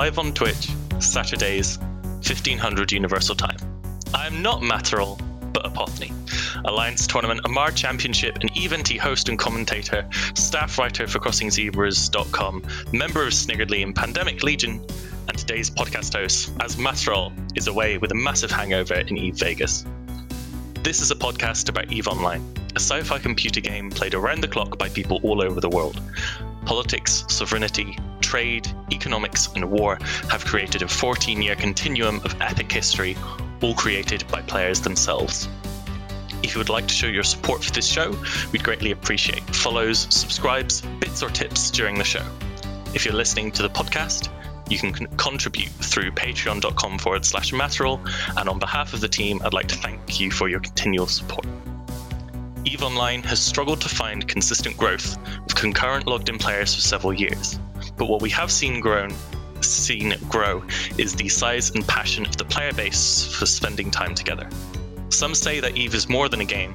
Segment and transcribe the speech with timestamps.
[0.00, 3.58] live on Twitch, Saturdays, 1500 Universal Time.
[4.14, 5.20] I am not Matterall,
[5.52, 6.10] but Apothony,
[6.64, 12.62] Alliance Tournament Amarr Championship and EVE-NT host and commentator, staff writer for CrossingZebras.com,
[12.94, 14.82] member of Sniggerdly and Pandemic Legion,
[15.28, 19.84] and today's podcast host, as Matterall is away with a massive hangover in EVE Vegas.
[20.82, 22.42] This is a podcast about EVE Online,
[22.74, 26.00] a sci fi computer game played around the clock by people all over the world.
[26.64, 27.98] Politics, sovereignty,
[28.30, 29.98] trade, economics, and war
[30.28, 33.16] have created a 14 year continuum of epic history,
[33.60, 35.48] all created by players themselves.
[36.44, 38.16] If you would like to show your support for this show,
[38.52, 42.24] we'd greatly appreciate follows, subscribes, bits, or tips during the show.
[42.94, 44.28] If you're listening to the podcast,
[44.70, 48.00] you can con- contribute through patreon.com forward slash Matterall,
[48.38, 51.46] and on behalf of the team, I'd like to thank you for your continual support.
[52.64, 57.12] EVE Online has struggled to find consistent growth with concurrent logged in players for several
[57.12, 57.58] years.
[57.96, 59.14] But what we have seen grown
[59.64, 60.62] seen grow
[60.98, 64.48] is the size and passion of the player base for spending time together.
[65.08, 66.74] Some say that EVE is more than a game,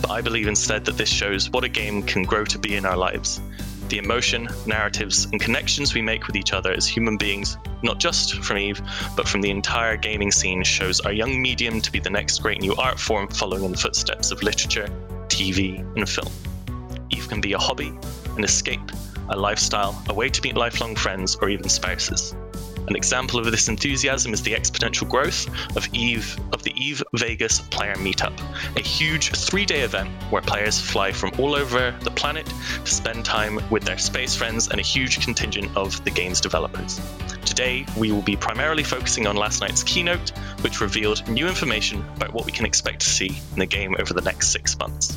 [0.00, 2.86] but I believe instead that this shows what a game can grow to be in
[2.86, 3.40] our lives.
[3.88, 8.42] The emotion, narratives, and connections we make with each other as human beings, not just
[8.42, 8.80] from EVE,
[9.16, 12.60] but from the entire gaming scene, shows our young medium to be the next great
[12.60, 14.88] new art form following in the footsteps of literature,
[15.28, 16.32] TV, and film.
[17.10, 17.92] EVE can be a hobby,
[18.36, 18.92] an escape,
[19.28, 22.34] a lifestyle, a way to meet lifelong friends, or even spouses.
[22.88, 27.60] An example of this enthusiasm is the exponential growth of Eve of the Eve Vegas
[27.60, 28.38] Player Meetup,
[28.76, 32.46] a huge three-day event where players fly from all over the planet
[32.84, 37.00] to spend time with their space friends and a huge contingent of the game's developers.
[37.44, 42.32] Today, we will be primarily focusing on last night's keynote, which revealed new information about
[42.32, 45.16] what we can expect to see in the game over the next six months.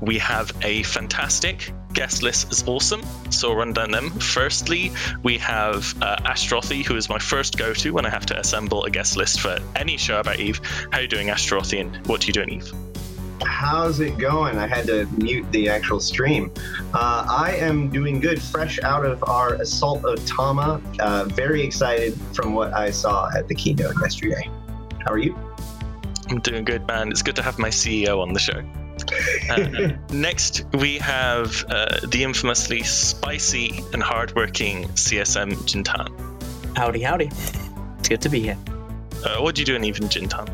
[0.00, 4.10] We have a fantastic guest list is awesome, so I'll run down them.
[4.10, 8.84] Firstly, we have uh, Ashterothi, who is my first go-to when I have to assemble
[8.84, 10.60] a guest list for any show about Eve.
[10.90, 12.72] How are you doing, Ashterothi, and what are you doing, Eve?
[13.44, 14.58] How's it going?
[14.58, 16.52] I had to mute the actual stream.
[16.92, 20.80] Uh, I am doing good, fresh out of our Assault of Tama.
[20.98, 24.50] Uh, very excited from what I saw at the keynote yesterday.
[25.04, 25.36] How are you?
[26.30, 27.10] I'm doing good, man.
[27.10, 28.62] It's good to have my CEO on the show.
[29.50, 36.76] Uh, next, we have uh, the infamously spicy and hardworking CSM Jin'taan.
[36.76, 37.30] Howdy, howdy.
[37.98, 38.58] It's good to be here.
[39.24, 40.48] Uh, what do you do in Even Jin'taan?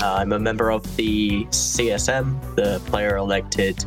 [0.00, 3.84] Uh, I'm a member of the CSM, the player elected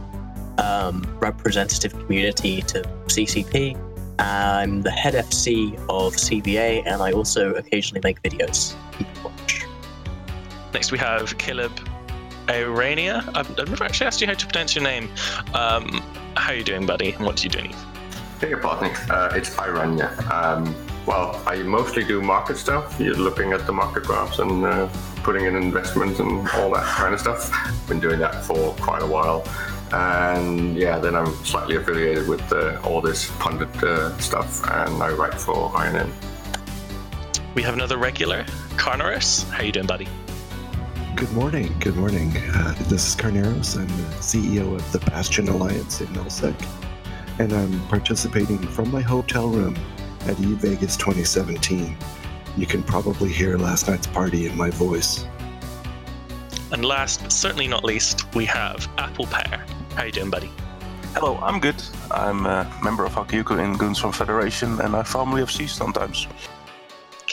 [0.57, 3.77] um, representative community to CCP.
[4.19, 8.75] I'm the head FC of CVA, and I also occasionally make videos.
[10.73, 11.71] Next, we have Caleb
[12.47, 13.27] Ayrania.
[13.35, 15.09] I've, I've, never actually asked you how to pronounce your name.
[15.53, 16.03] Um,
[16.35, 17.13] how are you doing, buddy?
[17.13, 17.69] And what do you do?
[18.39, 18.93] Hey, partner.
[19.09, 20.09] Uh, it's Ayrania.
[20.31, 22.99] Um, well, I mostly do market stuff.
[22.99, 24.89] You're looking at the market graphs and uh,
[25.23, 27.51] putting in investments and all that kind of stuff.
[27.87, 29.45] Been doing that for quite a while.
[29.91, 35.11] And yeah, then I'm slightly affiliated with uh, all this pundit uh, stuff, and I
[35.11, 36.11] write for INN.
[37.53, 39.47] We have another regular, Carnaris.
[39.51, 40.07] How you doing, buddy?
[41.15, 41.73] Good morning.
[41.79, 42.35] Good morning.
[42.35, 43.77] Uh, this is Carneros.
[43.77, 46.55] I'm the CEO of the Bastion Alliance in Nullsec,
[47.39, 49.77] and I'm participating from my hotel room
[50.21, 51.95] at E Vegas 2017.
[52.57, 55.27] You can probably hear last night's party in my voice.
[56.71, 59.65] And last but certainly not least, we have Apple Pear.
[59.95, 60.51] How you doing, buddy?
[61.13, 61.81] Hello, I'm good.
[62.09, 66.27] I'm a member of Hakyuku in Goonswarm Federation, and I formerly of Siege sometimes.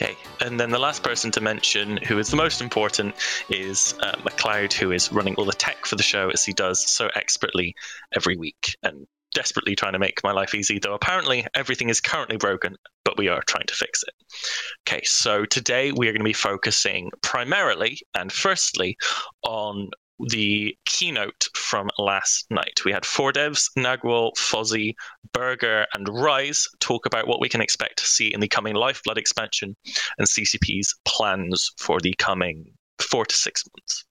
[0.00, 3.14] Okay, and then the last person to mention, who is the most important,
[3.50, 6.80] is uh, McLeod, who is running all the tech for the show as he does
[6.88, 7.74] so expertly
[8.14, 12.38] every week and desperately trying to make my life easy, though apparently everything is currently
[12.38, 14.14] broken, but we are trying to fix it.
[14.88, 18.96] Okay, so today we are going to be focusing primarily and firstly
[19.42, 19.90] on
[20.28, 22.80] the keynote from last night.
[22.84, 24.94] We had four devs, Nagual, Fozzie,
[25.32, 29.18] Berger, and Rise talk about what we can expect to see in the coming Lifeblood
[29.18, 29.76] expansion
[30.18, 34.04] and CCP's plans for the coming four to six months.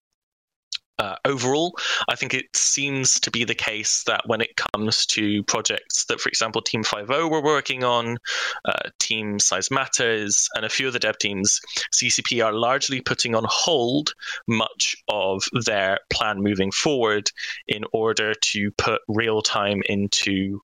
[0.99, 1.77] Uh, overall,
[2.09, 6.19] I think it seems to be the case that when it comes to projects that,
[6.19, 8.17] for example, Team 5.0 were working on,
[8.65, 11.61] uh, Team Size Matters, and a few of the dev teams,
[11.93, 14.13] CCP are largely putting on hold
[14.45, 17.31] much of their plan moving forward
[17.67, 20.61] in order to put real time into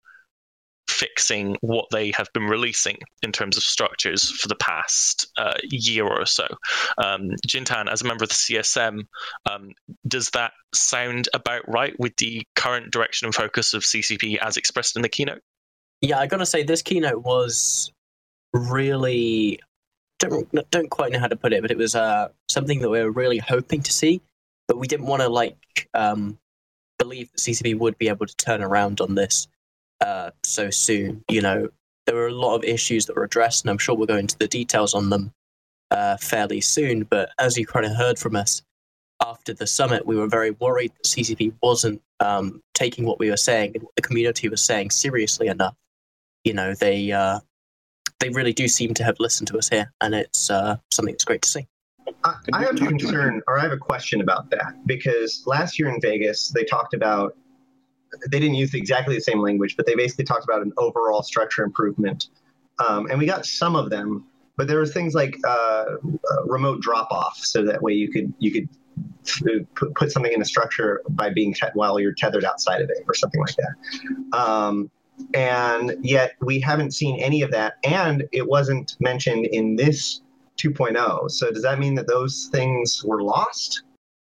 [0.88, 6.06] fixing what they have been releasing in terms of structures for the past uh, year
[6.06, 6.48] or so.
[6.98, 9.06] Um, Jin'taan, as a member of the CSM,
[9.50, 9.72] um,
[10.08, 14.96] does that sound about right with the current direction and focus of CCP as expressed
[14.96, 15.42] in the keynote?
[16.02, 17.92] Yeah, I gotta say this keynote was
[18.54, 19.60] really
[20.20, 23.02] don't don't quite know how to put it, but it was uh, something that we
[23.02, 24.22] were really hoping to see,
[24.68, 26.38] but we didn't want to like um,
[26.98, 29.48] believe that CCP would be able to turn around on this
[30.44, 31.24] so soon.
[31.30, 31.70] You know,
[32.06, 34.38] there were a lot of issues that were addressed, and I'm sure we'll go into
[34.38, 35.32] the details on them
[35.92, 37.04] uh, fairly soon.
[37.04, 38.62] But as you kind of heard from us
[39.26, 43.38] after the summit, we were very worried that CCP wasn't um, taking what we were
[43.38, 45.76] saying and what the community was saying seriously enough.
[46.44, 47.40] You know, they uh,
[48.20, 51.26] they really do seem to have listened to us here, and it's uh, something that's
[51.26, 51.68] great to see.
[52.24, 55.90] I, I have a concern, or I have a question about that because last year
[55.90, 57.36] in Vegas they talked about
[58.30, 61.64] they didn't use exactly the same language, but they basically talked about an overall structure
[61.64, 62.30] improvement,
[62.86, 64.26] um, and we got some of them.
[64.58, 68.34] But there were things like uh, uh, remote drop off, so that way you could
[68.40, 68.70] you could
[69.76, 73.04] put, put something in a structure by being te- while you're tethered outside of it,
[73.08, 74.38] or something like that.
[74.38, 74.90] Um,
[75.34, 80.22] and yet we haven't seen any of that, and it wasn't mentioned in this
[80.58, 81.32] 2.0.
[81.32, 83.84] So does that mean that those things were lost?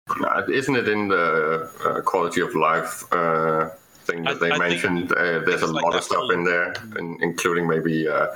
[0.09, 3.69] Uh, isn't it in the uh, quality of life uh,
[4.01, 5.11] thing that I, they I mentioned?
[5.11, 8.27] Uh, there's a like lot of stuff in there, in, including maybe uh,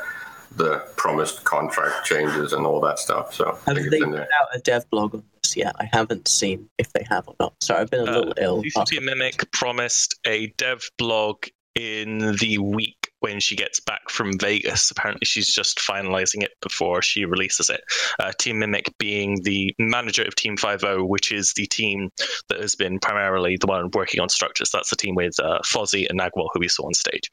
[0.55, 3.33] the promised contract changes and all that stuff.
[3.33, 5.75] So have they put out a dev blog on this yet?
[5.79, 7.53] I haven't seen if they have or not.
[7.61, 8.63] Sorry, I've been a little ill.
[8.63, 11.45] CCP Mimic promised a dev blog
[11.75, 14.91] in the week when she gets back from Vegas.
[14.91, 17.81] Apparently, she's just finalizing it before she releases it.
[18.19, 22.09] Uh, team Mimic being the manager of Team 50, which is the team
[22.49, 24.69] that has been primarily the one working on structures.
[24.71, 27.31] That's the team with uh, Fozzie and Nagual, who we saw on stage.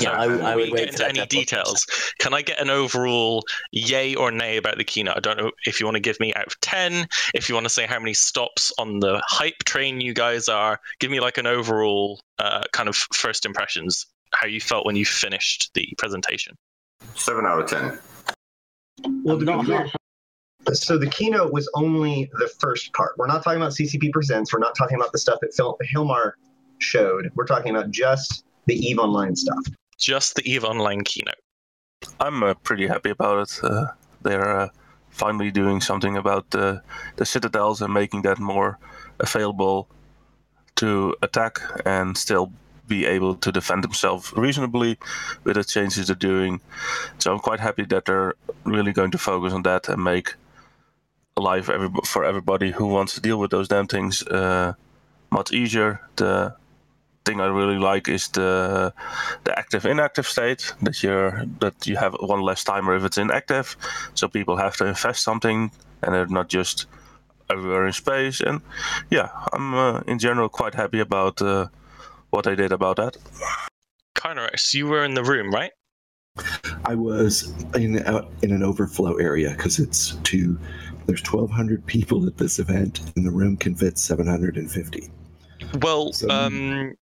[0.00, 1.86] Yeah, I, I would get into any details.
[2.18, 5.16] Can I get an overall yay or nay about the keynote?
[5.16, 7.64] I don't know if you want to give me out of 10, if you want
[7.64, 10.80] to say how many stops on the hype train you guys are.
[11.00, 15.04] Give me like an overall uh, kind of first impressions, how you felt when you
[15.04, 16.56] finished the presentation.
[17.14, 17.98] Seven out of 10.
[19.24, 19.90] Well, to be
[20.72, 23.12] so the keynote was only the first part.
[23.18, 24.52] We're not talking about CCP Presents.
[24.52, 26.32] We're not talking about the stuff that Phil, Hilmar
[26.78, 27.30] showed.
[27.34, 29.64] We're talking about just the Eve Online stuff.
[29.98, 31.34] Just the Eve Online keynote.
[32.20, 33.60] I'm uh, pretty happy about it.
[33.62, 33.86] Uh,
[34.22, 34.68] they're uh,
[35.10, 36.82] finally doing something about the
[37.16, 38.78] the citadels and making that more
[39.20, 39.88] available
[40.76, 42.52] to attack and still
[42.88, 44.98] be able to defend themselves reasonably
[45.44, 46.60] with the changes they're doing.
[47.18, 48.34] So I'm quite happy that they're
[48.64, 50.34] really going to focus on that and make
[51.36, 51.70] life
[52.04, 54.74] for everybody who wants to deal with those damn things uh,
[55.30, 56.00] much easier.
[56.16, 56.54] The
[57.24, 58.92] thing I really like is the
[59.44, 63.76] the active inactive state that you're that you have one less timer if it's inactive,
[64.14, 65.70] so people have to invest something
[66.02, 66.86] and they're not just
[67.48, 68.40] everywhere in space.
[68.40, 68.60] And
[69.10, 71.68] yeah, I'm uh, in general quite happy about uh,
[72.32, 73.16] what I did about that.
[74.14, 75.70] Carnaris, you were in the room, right?
[76.84, 80.58] I was in uh, in an overflow area because it's two.
[81.06, 85.10] There's 1,200 people at this event, and the room can fit 750.
[85.80, 86.94] Well, so, um,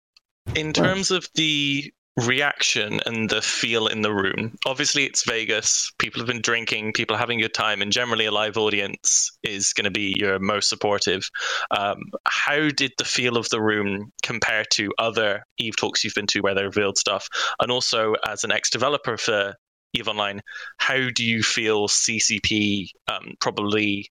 [0.57, 5.93] in terms of the reaction and the feel in the room, obviously it's Vegas.
[5.99, 9.31] People have been drinking, people are having a good time, and generally a live audience
[9.43, 11.29] is going to be your most supportive.
[11.71, 16.27] Um, how did the feel of the room compare to other Eve talks you've been
[16.29, 17.29] to where they revealed stuff?
[17.61, 19.55] And also, as an ex developer for
[19.95, 20.41] Eve Online,
[20.79, 24.09] how do you feel CCP um, probably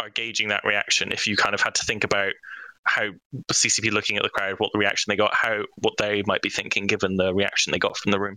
[0.00, 2.32] are gauging that reaction if you kind of had to think about
[2.84, 3.10] how
[3.52, 6.50] CCP looking at the crowd, what the reaction they got, how what they might be
[6.50, 8.36] thinking given the reaction they got from the room.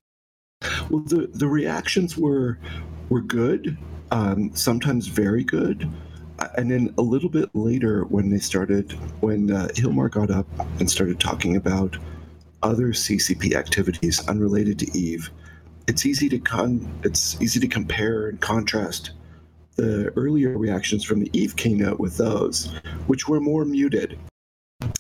[0.90, 2.60] Well, the the reactions were
[3.10, 3.78] were good,
[4.12, 5.90] um, sometimes very good,
[6.40, 10.48] uh, and then a little bit later when they started, when uh, Hilmar got up
[10.80, 11.98] and started talking about
[12.62, 15.30] other CCP activities unrelated to Eve,
[15.88, 19.12] it's easy to con it's easy to compare and contrast
[19.76, 22.72] the earlier reactions from the Eve keynote with those,
[23.08, 24.20] which were more muted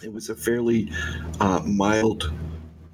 [0.01, 0.91] it was a fairly
[1.39, 2.31] uh, mild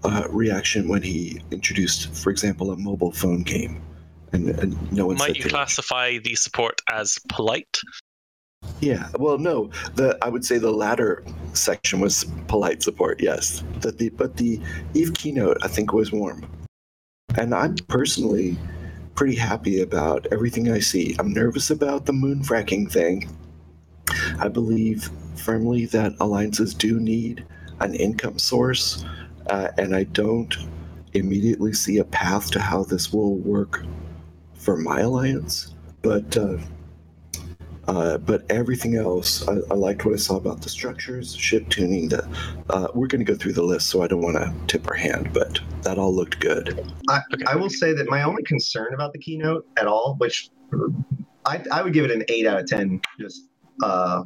[0.04, 3.82] uh, reaction when he introduced, for example, a mobile phone game,
[4.32, 5.18] and, and no one.
[5.18, 7.78] Might you classify the support as polite?
[8.82, 9.70] Yeah, well, no.
[9.96, 13.22] The I would say the latter section was polite support.
[13.22, 14.60] Yes, that the but the
[14.94, 16.46] Eve keynote I think was warm,
[17.38, 18.58] and I'm personally
[19.16, 21.16] pretty happy about everything I see.
[21.20, 23.30] I'm nervous about the moon fracking thing.
[24.40, 27.46] I believe firmly that alliances do need
[27.80, 29.06] an income source,
[29.50, 30.56] uh, and I don't
[31.14, 33.84] immediately see a path to how this will work
[34.54, 35.74] for my alliance.
[36.02, 36.58] But uh,
[37.90, 42.10] Uh, but everything else, I, I, liked what I saw about the structures, ship tuning.
[42.10, 42.22] The
[42.70, 44.96] uh, we're going to go through the list, so I don't want to tip our
[44.96, 46.68] hand, but that all looked good.
[47.10, 47.46] I, okay.
[47.48, 50.52] I will say that my only concern about the keynote at all, which
[51.46, 53.50] I, I would give it an eight out of ten, just
[53.82, 54.22] uh,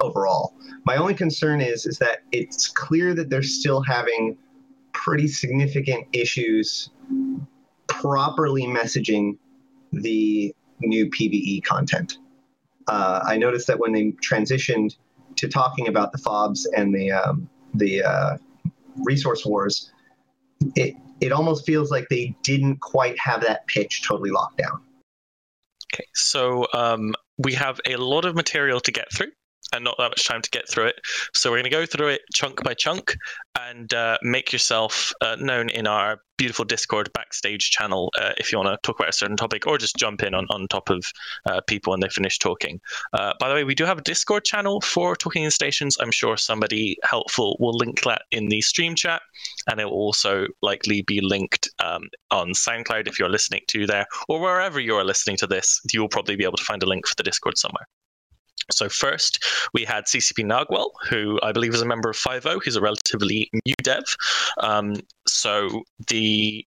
[0.00, 0.54] overall.
[0.84, 4.36] My only concern is is that it's clear that they're still having
[4.92, 6.90] pretty significant issues
[7.88, 9.38] properly messaging
[9.92, 12.18] the new PVE content.
[12.86, 14.96] Uh, I noticed that when they transitioned
[15.36, 18.36] to talking about the fobs and the um, the uh,
[18.96, 19.92] resource wars,
[20.74, 24.80] it it almost feels like they didn't quite have that pitch totally locked down.
[25.92, 29.32] Okay, so um, we have a lot of material to get through
[29.72, 30.96] and not that much time to get through it.
[31.34, 33.16] So we're going to go through it chunk by chunk
[33.58, 38.58] and uh, make yourself uh, known in our beautiful Discord backstage channel uh, if you
[38.58, 41.04] want to talk about a certain topic or just jump in on, on top of
[41.46, 42.80] uh, people when they finish talking.
[43.12, 45.96] Uh, by the way, we do have a Discord channel for Talking in Stations.
[46.00, 49.22] I'm sure somebody helpful will link that in the stream chat
[49.68, 54.06] and it will also likely be linked um, on SoundCloud if you're listening to there
[54.28, 55.80] or wherever you're listening to this.
[55.92, 57.86] You'll probably be able to find a link for the Discord somewhere.
[58.70, 62.60] So first, we had CCP Nagual, who I believe is a member of 5.0.
[62.64, 64.04] He's a relatively new dev.
[64.58, 64.96] Um,
[65.26, 66.64] so the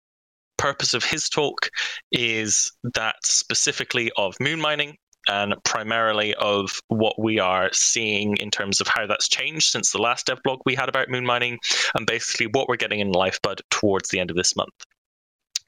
[0.57, 1.69] purpose of his talk
[2.11, 8.81] is that specifically of moon mining and primarily of what we are seeing in terms
[8.81, 11.57] of how that's changed since the last dev blog we had about moon mining
[11.95, 14.73] and basically what we're getting in Lifeblood towards the end of this month.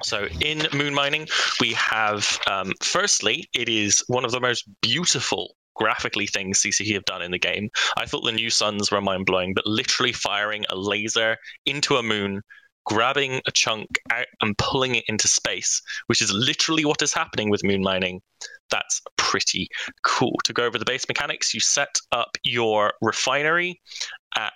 [0.04, 1.28] So in moon mining,
[1.60, 7.06] we have um, firstly, it is one of the most beautiful graphically things CCP have
[7.06, 7.70] done in the game.
[7.98, 12.04] I thought the new suns were mind blowing, but literally firing a laser into a
[12.04, 12.42] moon,
[12.86, 17.50] grabbing a chunk out and pulling it into space, which is literally what is happening
[17.50, 18.22] with moon mining.
[18.70, 19.68] That's pretty
[20.04, 20.38] cool.
[20.46, 23.82] To go over the base mechanics, you set up your refinery
[24.36, 24.54] at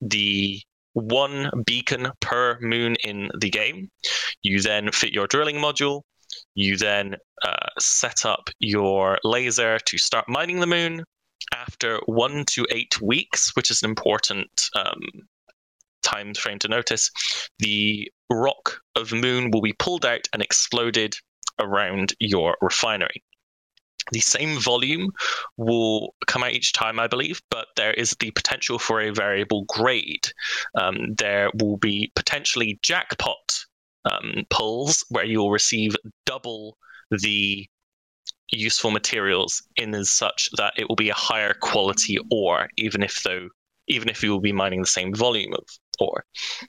[0.00, 0.60] the
[0.94, 3.90] one beacon per moon in the game.
[4.42, 6.02] You then fit your drilling module,
[6.54, 11.04] you then uh, set up your laser to start mining the moon.
[11.54, 15.00] After one to eight weeks, which is an important um,
[16.02, 17.10] time frame to notice,
[17.58, 21.16] the rock of moon will be pulled out and exploded
[21.58, 23.22] around your refinery.
[24.12, 25.12] The same volume
[25.56, 29.64] will come out each time, I believe, but there is the potential for a variable
[29.64, 30.28] grade.
[30.74, 33.66] Um, there will be potentially jackpot
[34.04, 36.76] um, pulls where you'll receive double
[37.10, 37.66] the
[38.50, 43.22] useful materials in as such that it will be a higher quality ore, even if
[43.22, 43.48] though
[43.88, 45.64] even if you will be mining the same volume of
[45.98, 46.24] ore.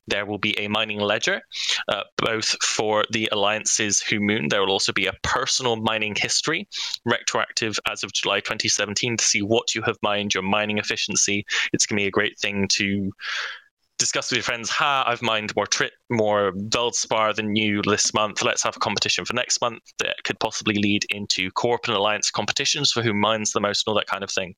[0.08, 1.42] There will be a mining ledger,
[1.88, 4.48] uh, both for the alliances who moon.
[4.50, 6.68] There will also be a personal mining history,
[7.06, 11.46] retroactive as of July 2017, to see what you have mined, your mining efficiency.
[11.74, 13.12] It's going to be a great thing to
[14.00, 18.42] discuss with your friends, ha, I've mined more trip, more Veldspar than you this month.
[18.42, 22.32] Let's have a competition for next month that could possibly lead into Corp and Alliance
[22.32, 24.56] competitions for who mines the most and all that kind of thing.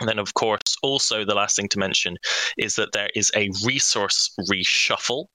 [0.00, 2.16] And then, of course, also the last thing to mention
[2.56, 5.26] is that there is a resource reshuffle,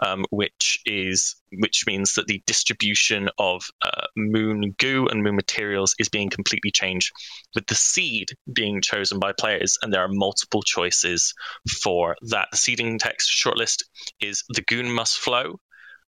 [0.00, 5.94] um, which is which means that the distribution of uh, moon goo and moon materials
[6.00, 7.12] is being completely changed,
[7.54, 11.32] with the seed being chosen by players, and there are multiple choices
[11.82, 12.48] for that.
[12.50, 13.84] The seeding text shortlist
[14.20, 15.60] is the goon must flow,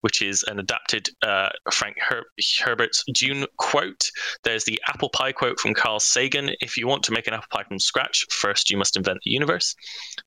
[0.05, 2.27] which is an adapted uh, Frank Her-
[2.63, 4.11] Herbert's Dune quote.
[4.43, 7.47] There's the apple pie quote from Carl Sagan If you want to make an apple
[7.51, 9.75] pie from scratch, first you must invent the universe.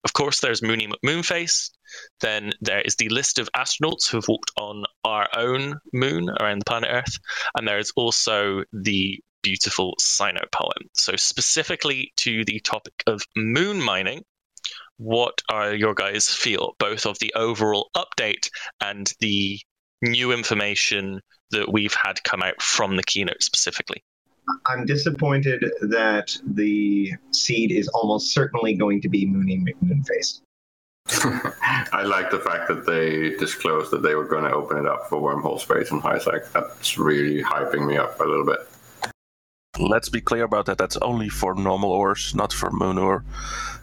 [0.04, 1.70] Of course, there's Mooney McMoonface.
[2.22, 6.62] Then there is the list of astronauts who have walked on our own moon around
[6.62, 7.20] the planet Earth.
[7.56, 10.90] And there is also the beautiful Sino poem.
[10.94, 14.24] So, specifically to the topic of moon mining,
[14.98, 18.50] what are your guys feel both of the overall update
[18.82, 19.60] and the
[20.02, 24.04] new information that we've had come out from the keynote specifically?
[24.66, 30.42] I'm disappointed that the seed is almost certainly going to be Mooney McMoonface.
[31.94, 35.08] I like the fact that they disclosed that they were going to open it up
[35.08, 36.52] for wormhole space and HiSec.
[36.52, 38.68] That's really hyping me up a little bit.
[39.80, 40.78] Let's be clear about that.
[40.78, 43.24] That's only for normal ores, not for moon ore.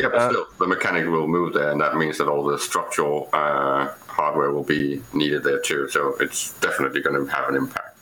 [0.00, 2.58] Yeah, but uh, still, the mechanic will move there, and that means that all the
[2.58, 5.88] structural uh, hardware will be needed there too.
[5.88, 7.98] So it's definitely going to have an impact.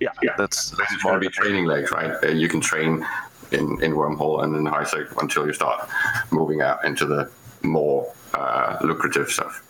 [0.00, 0.34] Yeah, yeah.
[0.38, 2.12] That's that's going to be training legs, right?
[2.22, 3.04] Uh, you can train
[3.50, 5.88] in in wormhole and in HiSec until you start
[6.30, 7.30] moving out into the
[7.62, 9.64] more uh, lucrative stuff.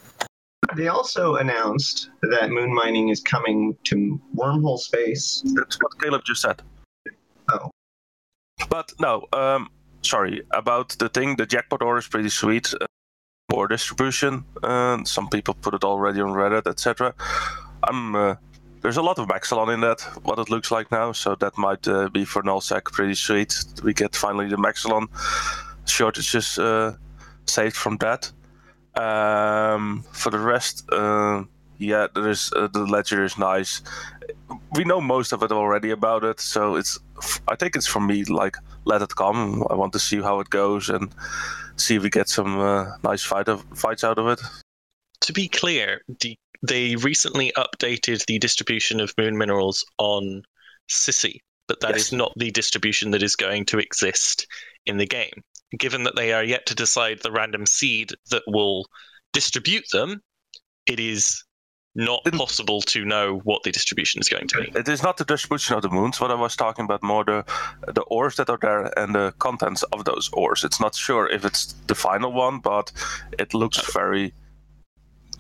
[0.77, 5.43] They also announced that moon mining is coming to wormhole space.
[5.55, 6.61] That's what Caleb just said.
[8.69, 9.71] But no, um,
[10.03, 11.37] sorry about the thing.
[11.37, 12.73] The jackpot ore is pretty sweet.
[12.81, 12.87] Uh,
[13.53, 14.45] ore distribution.
[14.63, 17.15] Uh, some people put it already on Reddit, etc.
[17.83, 18.15] I'm.
[18.15, 18.35] Uh,
[18.81, 21.11] there's a lot of Mexallon in that, what it looks like now.
[21.13, 23.53] So that might uh, be for nullsec pretty sweet.
[23.83, 25.09] We get finally the Mexallon
[25.87, 26.97] shortages uh,
[27.47, 28.31] saved from that.
[28.95, 31.45] Um, for the rest, uh,
[31.79, 33.83] yeah, there is uh, the ledger is nice.
[34.73, 36.99] We know most of it already about it, so it's.
[37.49, 39.65] I think it's for me like let it come.
[39.71, 41.13] I want to see how it goes and
[41.77, 44.41] see if we get some uh, nice fight of, fights out of it.
[45.23, 50.43] To be clear, the, they recently updated the distribution of moon minerals on
[50.91, 52.07] Sisi, but that Yes.
[52.07, 54.47] is not the distribution that is going to exist
[54.87, 55.43] in the game.
[55.77, 58.87] Given that they are yet to decide the random seed that will
[59.33, 60.23] distribute them,
[60.87, 61.45] it is
[61.95, 64.79] not Didn't- possible to know what the distribution is going to be.
[64.79, 66.21] It is not the distribution of the moons.
[66.21, 67.45] What I was talking about more the
[67.93, 70.65] the ores that are there and the contents of those ores.
[70.65, 72.93] It's not sure if it's the final one, but
[73.39, 74.33] it looks very.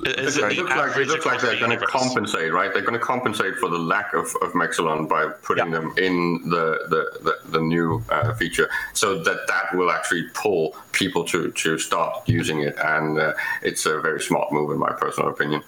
[0.04, 2.72] Is it, it looks like, it looks like they're going to compensate, right?
[2.72, 6.78] They're going to compensate for the lack of, of Mexallon by putting them in the
[6.88, 11.78] the, the, the new uh, feature, so that that will actually pull people to, to
[11.78, 15.62] start using it, and uh, it's a very smart move in my personal opinion.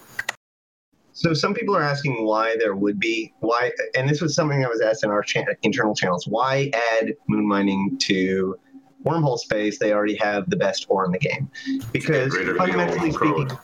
[1.20, 4.70] So some people are asking why there would be why, and this was something that
[4.70, 6.26] was asked in our cha- internal channels.
[6.26, 8.58] Why add moon mining to
[9.04, 9.78] wormhole space?
[9.78, 11.50] They already have the best ore in the game.
[11.92, 13.58] Because rid of the fundamentally speaking, code.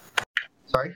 [0.66, 0.94] sorry.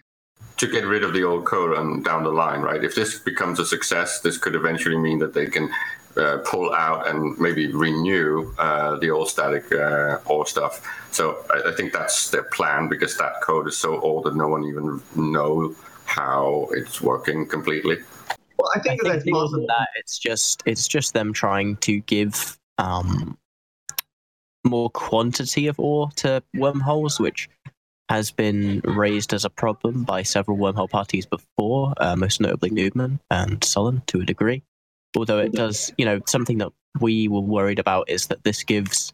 [0.58, 2.84] to get rid of the old code and down the line, right?
[2.84, 5.70] If this becomes a success, this could eventually mean that they can
[6.18, 10.86] uh, pull out and maybe renew uh, the old static uh, ore stuff.
[11.10, 14.48] So I, I think that's their plan because that code is so old that no
[14.48, 15.74] one even know
[16.10, 17.98] how it's working completely.
[18.58, 19.60] Well, I I think, think that's more possible.
[19.60, 23.38] than that, it's just it's just them trying to give um,
[24.64, 27.48] more quantity of ore to wormholes, which
[28.10, 33.20] has been raised as a problem by several wormhole parties before, uh, most notably Newman
[33.30, 34.62] and Sullen to a degree.
[35.16, 39.12] Although it does, you know, something that we were worried about is that this gives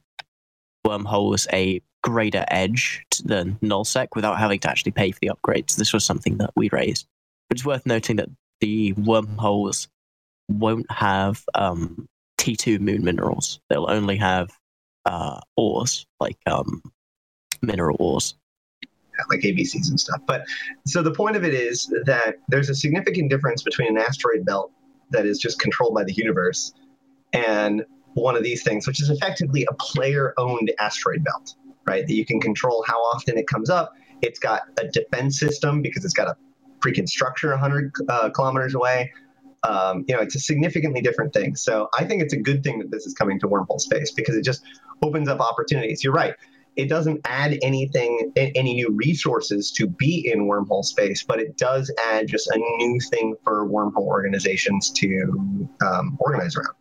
[0.86, 5.76] wormholes a greater edge than nullsec without having to actually pay for the upgrades.
[5.76, 7.06] This was something that we raised.
[7.48, 8.28] But it's worth noting that
[8.60, 9.88] the wormholes
[10.48, 13.60] won't have um, T2 moon minerals.
[13.68, 14.50] They'll only have
[15.04, 16.82] uh, ores, like um,
[17.62, 18.34] mineral ores.
[19.30, 20.20] like ABCs and stuff.
[20.26, 20.44] But
[20.86, 24.70] so the point of it is that there's a significant difference between an asteroid belt
[25.10, 26.72] that is just controlled by the universe
[27.32, 27.84] and
[28.22, 31.54] one of these things, which is effectively a player owned asteroid belt,
[31.86, 32.06] right?
[32.06, 33.92] That you can control how often it comes up.
[34.22, 36.36] It's got a defense system because it's got a
[36.80, 39.12] freaking structure 100 uh, kilometers away.
[39.62, 41.56] Um, you know, it's a significantly different thing.
[41.56, 44.36] So I think it's a good thing that this is coming to wormhole space because
[44.36, 44.62] it just
[45.02, 46.02] opens up opportunities.
[46.02, 46.34] You're right
[46.76, 51.90] it doesn't add anything any new resources to be in wormhole space but it does
[52.10, 56.74] add just a new thing for wormhole organizations to um, organize around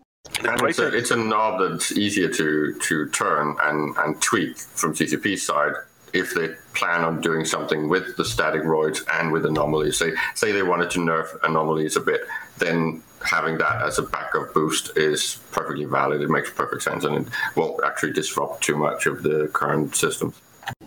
[0.43, 5.45] it's a, it's a knob that's easier to, to turn and, and tweak from CCP's
[5.45, 5.73] side
[6.13, 9.97] if they plan on doing something with the static roids and with anomalies.
[9.97, 12.21] Say, say they wanted to nerf anomalies a bit,
[12.57, 16.21] then having that as a backup boost is perfectly valid.
[16.21, 20.35] It makes perfect sense and it won't actually disrupt too much of the current systems.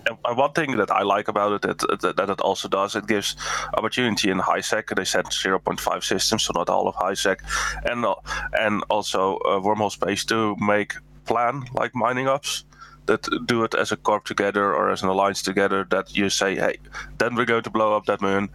[0.09, 3.37] And one thing that I like about it that, that, it also does, it gives
[3.77, 4.89] opportunity in high sec.
[4.89, 7.43] They said 0.5 systems, so not all of high sec,
[7.85, 8.15] and uh,
[8.55, 10.95] and also uh, wormhole space to make
[11.27, 12.65] plan like mining ups
[13.07, 15.87] that do it as a corp together or as an alliance together.
[15.91, 16.79] That you say, hey,
[17.19, 18.49] then we're going to blow up that moon.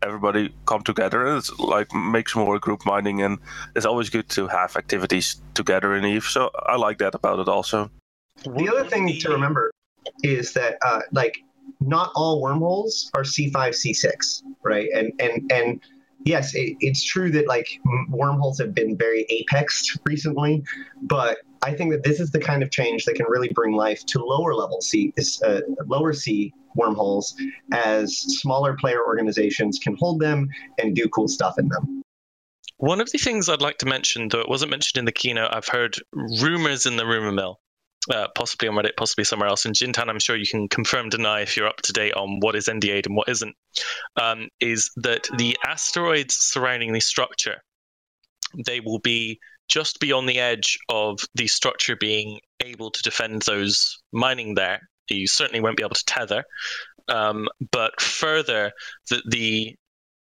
[0.00, 1.26] Everybody come together.
[1.26, 3.38] and It's like makes more group mining, and
[3.74, 6.24] it's always good to have activities together in Eve.
[6.24, 7.90] So I like that about it also.
[8.44, 9.72] the other thing to remember
[10.22, 11.38] is that uh, like
[11.80, 14.88] not all wormholes are c5 c6 right?
[14.94, 15.80] And and and
[16.24, 17.68] yes it, it's true that like
[18.08, 20.64] wormholes have been very apexed recently
[21.02, 24.04] but i think that this is the kind of change that can really bring life
[24.04, 25.12] to lower level c
[25.44, 27.34] uh, lower c wormholes
[27.72, 32.02] as smaller player organizations can hold them and do cool stuff in them.
[32.78, 35.52] One of the things I'd like to mention, though it wasn't mentioned in the keynote,
[35.52, 37.60] I've heard rumors in the rumor mill,
[38.10, 39.64] uh, possibly on Reddit, possibly somewhere else.
[39.64, 42.56] And Jin'taan, I'm sure you can confirm, deny if you're up to date on what
[42.56, 43.54] is NDA'd and what isn't.
[44.20, 47.62] Um, is that the asteroids surrounding the structure,
[48.66, 53.98] they will be just beyond the edge of the structure being able to defend those
[54.12, 54.80] mining there.
[55.10, 56.44] You certainly won't be able to tether,
[57.08, 58.72] um, but further,
[59.10, 59.74] that the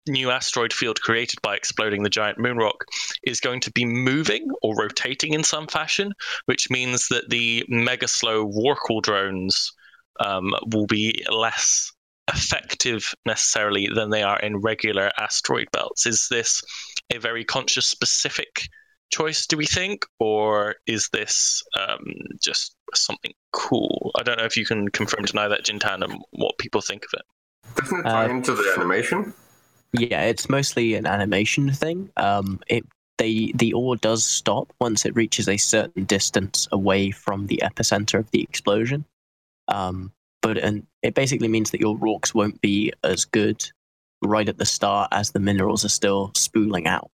[0.06, 2.84] new asteroid field created by exploding the giant moon rock
[3.22, 6.12] is going to be moving or rotating in some fashion,
[6.46, 9.72] which means that the mega slow Rorqual drones
[10.20, 11.92] um, will be less
[12.32, 16.06] effective necessarily than they are in regular asteroid belts.
[16.06, 16.62] Is this
[17.12, 18.68] a very conscious specific
[19.10, 22.02] choice, do we think, or is this um,
[22.42, 24.10] just something cool?
[24.18, 27.20] I don't know if you can confirm deny that, Jin'taan, and what people think of
[27.20, 27.80] it.
[27.80, 29.34] Doesn't it tie Uh, into the animation?
[29.94, 32.11] Yeah, it's mostly an animation thing.
[32.16, 32.85] Um, it
[33.16, 38.18] they the ore does stop once it reaches a certain distance away from the epicenter
[38.18, 39.04] of the explosion.
[39.68, 43.64] Um, but and it basically means that your rocks won't be as good
[44.22, 47.11] right at the start as the minerals are still spooling out.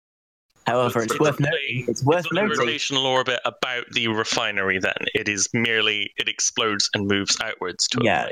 [0.67, 1.85] However, it's It's worth not noting.
[1.89, 2.59] It's worth It's a noting.
[2.59, 4.79] rotational orbit about the refinery.
[4.79, 8.31] Then it is merely it explodes and moves outwards to Yeah,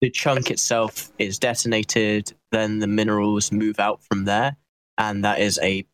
[0.00, 4.56] the chunk itself is detonated, then the minerals move out from there,
[4.96, 5.84] and that is a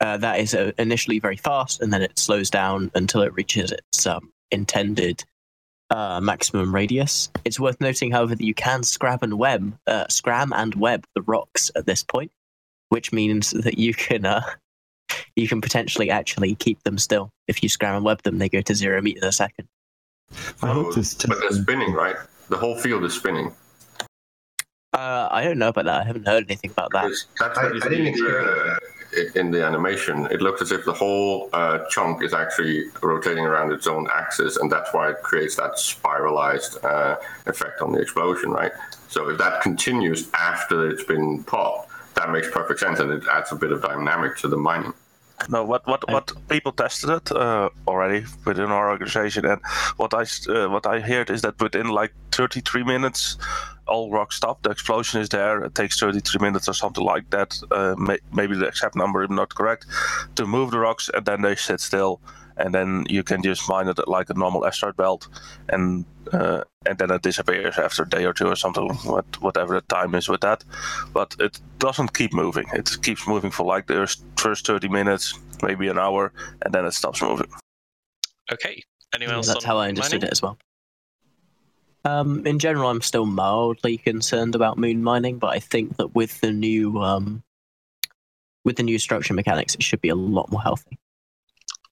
[0.00, 3.70] uh, that is a, initially very fast, and then it slows down until it reaches
[3.70, 5.22] its um, intended
[5.90, 7.30] uh, maximum radius.
[7.44, 11.22] It's worth noting, however, that you can scrab and web, uh, scram and web the
[11.22, 12.32] rocks at this point,
[12.88, 14.40] which means that you can uh,
[15.36, 17.30] you can potentially actually keep them still.
[17.48, 19.68] If you scram and web them, they go to zero meters a second.
[20.62, 21.14] I hope this.
[21.14, 22.16] but they're spinning, right?
[22.48, 23.52] The whole field is spinning.
[24.92, 26.00] Uh, I don't know about that.
[26.02, 27.04] I haven't heard anything about that.
[27.04, 28.76] Because That's I- you I didn't see uh,
[29.40, 30.26] in the animation.
[30.26, 34.56] It looks as if the whole uh, chunk is actually rotating around its own axis,
[34.56, 38.72] and that's why it creates that spiralized uh, effect on the explosion, right?
[39.08, 43.52] So if that continues after it's been popped, that makes perfect sense, and it adds
[43.52, 44.92] a bit of dynamic to the mining.
[45.48, 49.60] No, what what what people tested it uh, already within our organization, and
[49.96, 53.38] what I s- uh, what I heard is that within like 33 minutes,
[53.86, 54.62] all rock stop.
[54.62, 55.64] The explosion is there.
[55.64, 57.58] It takes 33 minutes or something like that.
[57.70, 59.86] Uh, may, maybe the exact number is not correct.
[60.36, 62.20] To move the rocks, and then they sit still,
[62.60, 65.28] and then you can just mine it like a normal asteroid belt,
[65.68, 68.88] and uh, and then it disappears after a day or two or something.
[69.04, 70.64] What whatever the time is with that,
[71.12, 72.66] but it doesn't keep moving.
[72.72, 76.92] It keeps moving for like the first 30 minutes, maybe an hour, and then it
[76.92, 77.50] stops moving.
[78.52, 78.82] Okay.
[79.14, 79.46] Anyone Yeah, else?
[79.48, 80.28] that's on how I understood mining?
[80.28, 80.58] it as well.
[82.04, 86.40] Um, in general, I'm still mildly concerned about moon mining, but I think that with
[86.40, 87.42] the new um,
[88.64, 90.98] with the new structure mechanics, it should be a lot more healthy.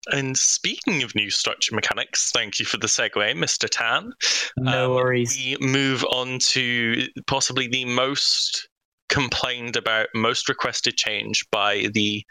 [0.07, 3.69] And speaking of new structure mechanics, thank you for the segue, Mr.
[3.71, 4.13] Tan.
[4.57, 5.37] No Um, worries.
[5.37, 8.69] We move on to possibly the most
[9.09, 12.25] complained about, most requested change by the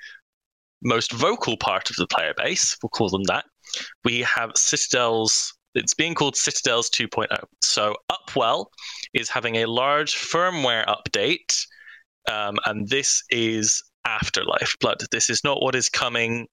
[0.83, 2.77] most vocal part of the player base.
[2.81, 3.45] We'll call them that.
[4.03, 5.53] We have Citadel's.
[5.75, 7.27] It's being called Citadels 2.0.
[7.61, 8.67] So Upwell
[9.13, 11.65] is having a large firmware update,
[12.31, 15.03] um, and this is Afterlife Blood.
[15.11, 16.47] This is not what is coming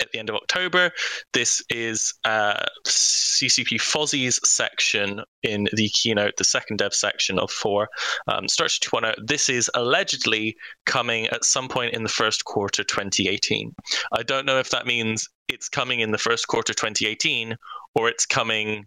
[0.00, 0.90] at the end of October.
[1.32, 7.88] This is uh, CCP Fozzie's section in the keynote, the second dev section of 4,
[8.28, 9.14] um, Structure 2.0.
[9.26, 13.74] This is allegedly coming at some point in the first quarter 2018.
[14.12, 17.56] I don't know if that means it's coming in the first quarter 2018
[17.94, 18.86] or it's coming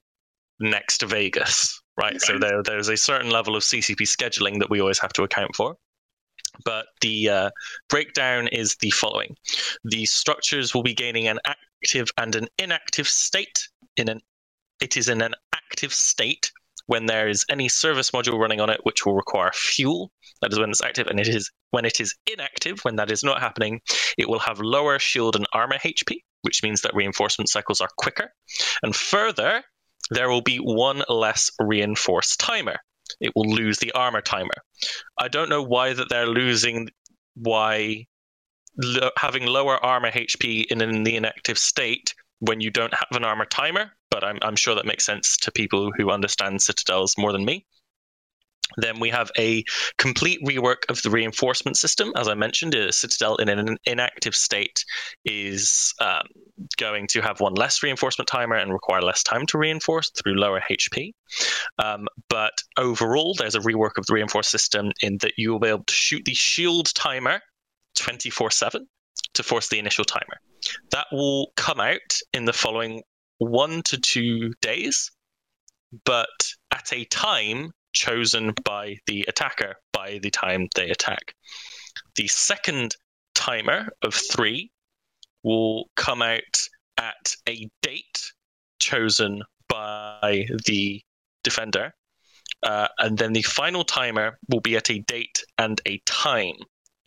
[0.59, 2.19] next to Vegas, right?
[2.21, 5.55] So there, there's a certain level of CCP scheduling that we always have to account
[5.55, 5.75] for.
[6.65, 7.49] But the uh,
[7.89, 9.35] breakdown is the following.
[9.83, 14.21] The structures will be gaining an active and an inactive state in an
[14.81, 16.51] it is in an active state
[16.85, 20.11] when there is any service module running on it which will require fuel.
[20.41, 23.23] That is when it's active and it is when it is inactive when that is
[23.23, 23.81] not happening
[24.17, 28.31] it will have lower shield and armor hp which means that reinforcement cycles are quicker.
[28.83, 29.63] And further
[30.11, 32.77] there will be one less reinforced timer
[33.19, 34.53] it will lose the armor timer
[35.17, 36.87] i don't know why that they're losing
[37.35, 38.05] why
[38.77, 43.23] lo- having lower armor HP in, in the inactive state when you don't have an
[43.23, 47.31] armor timer, but I'm, I'm sure that makes sense to people who understand citadels more
[47.31, 47.65] than me.
[48.75, 49.63] Then we have a
[49.97, 52.11] complete rework of the reinforcement system.
[52.15, 54.83] As I mentioned, a citadel in an inactive state
[55.23, 56.27] is um,
[56.77, 60.61] going to have one less reinforcement timer and require less time to reinforce through lower
[60.69, 61.13] HP.
[61.79, 65.69] Um, but overall, there's a rework of the reinforced system in that you will be
[65.69, 67.39] able to shoot the shield timer
[67.95, 68.87] 24 7
[69.33, 70.39] to force the initial timer.
[70.91, 73.03] That will come out in the following
[73.37, 75.11] one to two days,
[76.05, 76.27] but
[76.71, 81.33] at a time chosen by the attacker by the time they attack.
[82.15, 82.95] The second
[83.35, 84.71] timer of three
[85.43, 88.31] will come out at a date
[88.79, 91.01] chosen by the
[91.43, 91.93] defender.
[92.63, 96.55] Uh, and then the final timer will be at a date and a time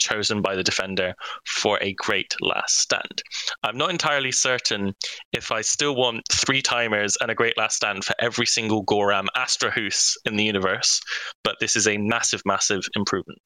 [0.00, 1.14] chosen by the defender
[1.46, 3.22] for a great last stand.
[3.62, 4.94] I'm not entirely certain
[5.32, 9.28] if I still want three timers and a great last stand for every single Goram
[9.36, 11.00] Astrahus in the universe,
[11.44, 13.38] but this is a massive, massive improvement.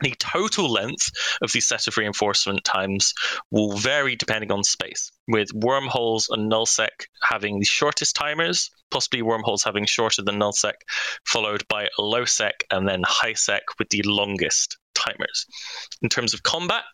[0.00, 3.14] The total length of the set of reinforcement times
[3.50, 9.64] will vary depending on space, with wormholes and nullsec having the shortest timers, possibly wormholes
[9.64, 10.74] having shorter than nullsec,
[11.26, 15.46] followed by lowsec and then highsec with the longest timers.
[16.02, 16.84] In terms of combat,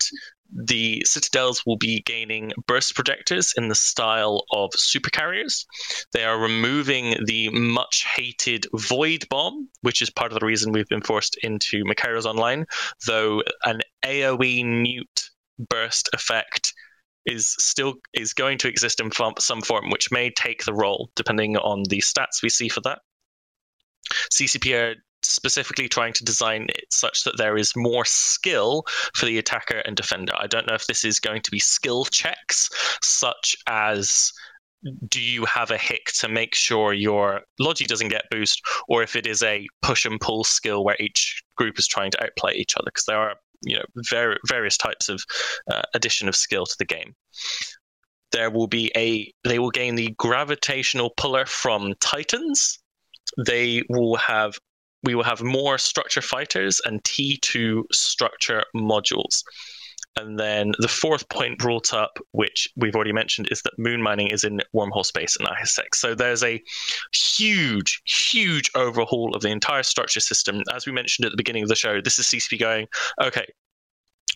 [0.52, 5.66] the citadels will be gaining burst projectors in the style of supercarriers.
[6.12, 10.88] They are removing the much hated void bomb, which is part of the reason we've
[10.88, 12.66] been forced into Macarios Online,
[13.06, 16.74] though an AoE neut burst effect
[17.24, 21.56] is still is going to exist in some form, which may take the role depending
[21.56, 23.00] on the stats we see for that.
[24.32, 24.94] CCP are
[25.28, 28.84] specifically trying to design it such that there is more skill
[29.14, 30.32] for the attacker and defender.
[30.36, 32.70] I don't know if this is going to be skill checks,
[33.02, 34.32] such as
[35.08, 39.16] do you have a hick to make sure your logi doesn't get boost, or if
[39.16, 42.76] it is a push and pull skill where each group is trying to outplay each
[42.76, 45.22] other, because there are you know ver- various types of
[45.70, 47.14] uh, addition of skill to the game.
[48.32, 52.78] There will be a they will gain the gravitational puller from Titans.
[53.44, 54.56] They will have
[55.06, 59.42] we will have more structure fighters and T2 structure modules.
[60.16, 64.28] And then the fourth point brought up, which we've already mentioned, is that moon mining
[64.28, 65.96] is in wormhole space in ISX.
[65.96, 66.62] So there's a
[67.14, 70.62] huge, huge overhaul of the entire structure system.
[70.74, 72.86] As we mentioned at the beginning of the show, this is CCP going,
[73.22, 73.46] okay,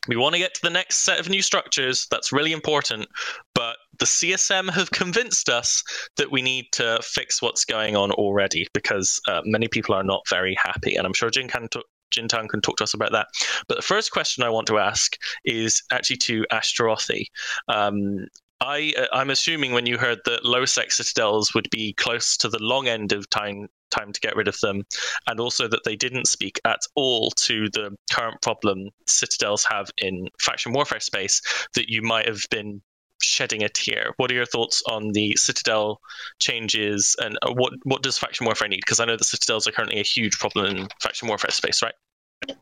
[0.07, 2.07] we want to get to the next set of new structures.
[2.11, 3.09] That's really important.
[3.55, 5.83] But the CSM have convinced us
[6.17, 10.23] that we need to fix what's going on already because uh, many people are not
[10.29, 10.97] very happy.
[10.97, 13.29] And I'm sure Jin can, t- can talk to us about that.
[13.69, 17.27] But the first question I want to ask is actually to Ashterothi.
[17.69, 18.27] Um,
[18.63, 22.59] I, uh, I'm assuming when you heard that lowsec citadels would be close to the
[22.59, 24.85] long end of time time to get rid of them,
[25.27, 30.29] and also that they didn't speak at all to the current problem citadels have in
[30.41, 31.41] faction warfare space,
[31.75, 32.81] that you might have been
[33.21, 34.13] shedding a tear.
[34.17, 36.01] What are your thoughts on the Citadel
[36.39, 38.81] changes, and uh, what what does faction warfare need?
[38.85, 41.95] Because I know the Citadels are currently a huge problem in faction warfare space, right?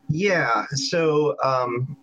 [0.09, 0.65] Yeah.
[0.73, 1.95] So um,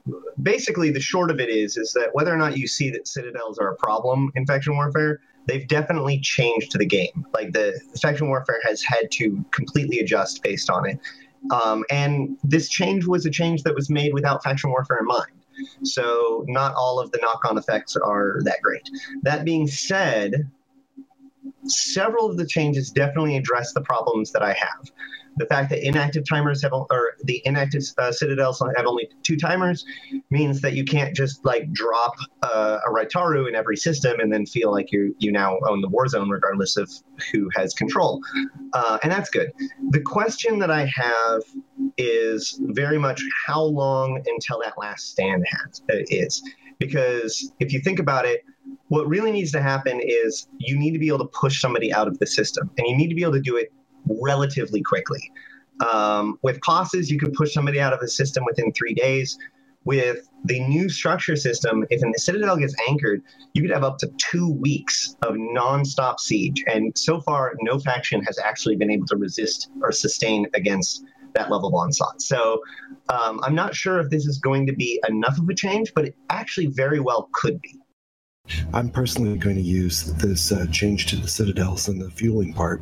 [0.42, 3.58] basically, the short of it is is that whether or not you see that Citadels
[3.58, 7.26] are a problem in faction warfare, they've definitely changed the game.
[7.34, 10.98] Like the faction warfare has had to completely adjust based on it.
[11.50, 15.30] Um, and this change was a change that was made without faction warfare in mind.
[15.82, 18.88] So not all of the knock-on effects are that great.
[19.22, 20.50] That being said,
[21.64, 24.90] several of the changes definitely address the problems that I have
[25.36, 29.84] the fact that inactive timers have or the inactive uh, citadels have only two timers
[30.30, 34.46] means that you can't just like drop uh, a Raitaru in every system and then
[34.46, 36.90] feel like you you now own the war zone regardless of
[37.32, 38.20] who has control,
[38.72, 39.52] uh, and that's good.
[39.90, 41.42] The question that I have
[41.98, 46.42] is very much how long until that last stand has uh, is
[46.78, 48.44] because if you think about it
[48.88, 52.06] what really needs to happen is you need to be able to push somebody out
[52.06, 53.72] of the system and you need to be able to do it
[54.06, 55.32] relatively quickly.
[55.92, 59.38] Um, with POSes, you can push somebody out of the system within three days.
[59.84, 64.10] With the new structure system, if the Citadel gets anchored, you could have up to
[64.16, 66.64] two weeks of nonstop siege.
[66.66, 71.04] And so far, no faction has actually been able to resist or sustain against
[71.36, 72.20] that level of onslaught.
[72.20, 72.60] So
[73.08, 76.06] um, I'm not sure if this is going to be enough of a change, but
[76.06, 77.78] it actually very well could be.
[78.72, 82.80] I'm personally going to use this uh, change to the citadels and the fueling part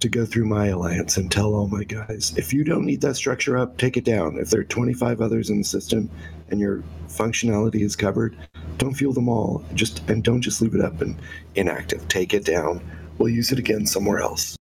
[0.00, 3.14] to go through my alliance and tell all my guys if you don't need that
[3.14, 4.36] structure up, take it down.
[4.36, 6.10] If there are 25 others in the system
[6.50, 8.36] and your functionality is covered,
[8.76, 9.64] don't fuel them all.
[9.74, 11.16] Just and don't just leave it up and
[11.54, 12.06] inactive.
[12.08, 12.82] Take it down.
[13.16, 14.56] We'll use it again somewhere else,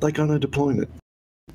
[0.00, 0.88] like on a deployment.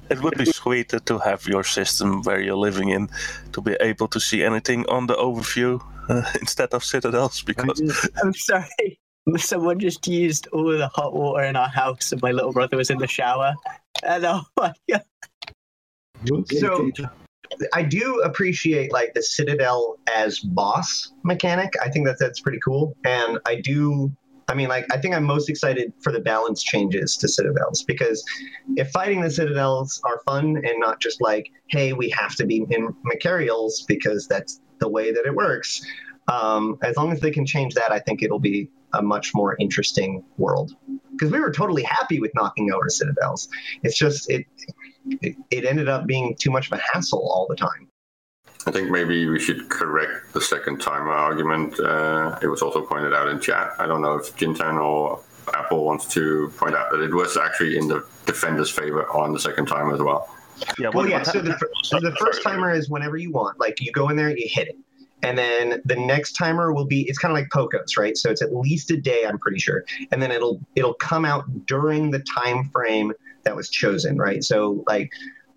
[0.09, 3.09] It would be sweet to have your system where you're living in
[3.53, 8.33] to be able to see anything on the overview uh, instead of citadels because I'm
[8.33, 8.99] sorry.
[9.37, 12.77] someone just used all of the hot water in our house and my little brother
[12.77, 13.55] was in the shower.
[14.03, 15.03] And oh my god.
[16.51, 16.89] So
[17.73, 21.73] I do appreciate like the Citadel as boss mechanic.
[21.81, 22.95] I think that that's pretty cool.
[23.05, 24.11] And I do
[24.47, 28.23] I mean, like, I think I'm most excited for the balance changes to Citadels because
[28.75, 32.65] if fighting the Citadels are fun and not just like, hey, we have to be
[32.69, 35.81] in Machariels because that's the way that it works,
[36.27, 39.55] um, as long as they can change that, I think it'll be a much more
[39.59, 40.75] interesting world.
[41.11, 43.47] Because we were totally happy with knocking over citadels.
[43.83, 44.45] It's just it,
[45.21, 47.89] it it ended up being too much of a hassle all the time.
[48.67, 51.79] I think maybe we should correct the second timer argument.
[51.79, 53.73] Uh, it was also pointed out in chat.
[53.77, 55.21] I don't know if Jin'taan or
[55.53, 59.39] Apple wants to point out that it was actually in the defender's favor on the
[59.39, 60.33] second timer as well.
[60.79, 61.21] Yeah, Well, what- yeah.
[61.21, 63.59] So the, so the first timer is whenever you want.
[63.59, 64.77] Like you go in there, and you hit it,
[65.21, 67.01] and then the next timer will be.
[67.07, 68.17] It's kind of like Pocos, right?
[68.17, 71.43] So it's at least a day, I'm pretty sure, and then it'll it'll come out
[71.67, 74.43] during the time frame that was chosen, right?
[74.43, 75.11] So like.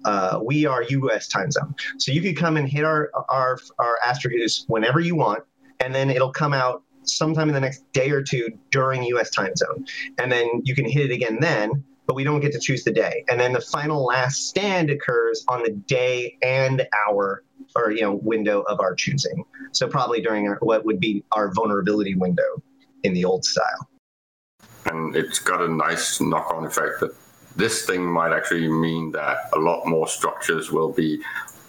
[0.04, 1.28] Uh, we are U.S.
[1.28, 5.42] time zone, so you could come and hit our our our Astrogoose whenever you want,
[5.80, 9.30] and then it'll come out sometime in the next day or two during U.S.
[9.30, 9.86] time zone,
[10.18, 12.92] and then you can hit it again then, but we don't get to choose the
[12.92, 13.24] day.
[13.28, 17.42] And then the final last stand occurs on the day and hour
[17.76, 19.44] or you know window of our choosing.
[19.72, 22.62] So probably during our, what would be our vulnerability window
[23.02, 23.88] in the old style.
[24.86, 27.14] and it's got a nice knock-on effect that
[27.56, 31.20] this thing might actually mean that a lot more structures will be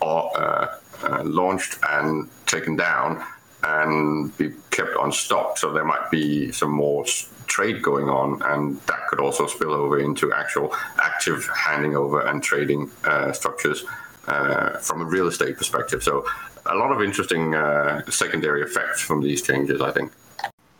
[0.01, 0.67] uh,
[1.03, 3.23] uh, launched and taken down
[3.63, 5.57] and be kept on stock.
[5.57, 7.05] So there might be some more
[7.47, 12.41] trade going on, and that could also spill over into actual active handing over and
[12.41, 13.83] trading uh, structures
[14.27, 16.03] uh, from a real estate perspective.
[16.03, 16.25] So
[16.65, 20.11] a lot of interesting uh, secondary effects from these changes, I think.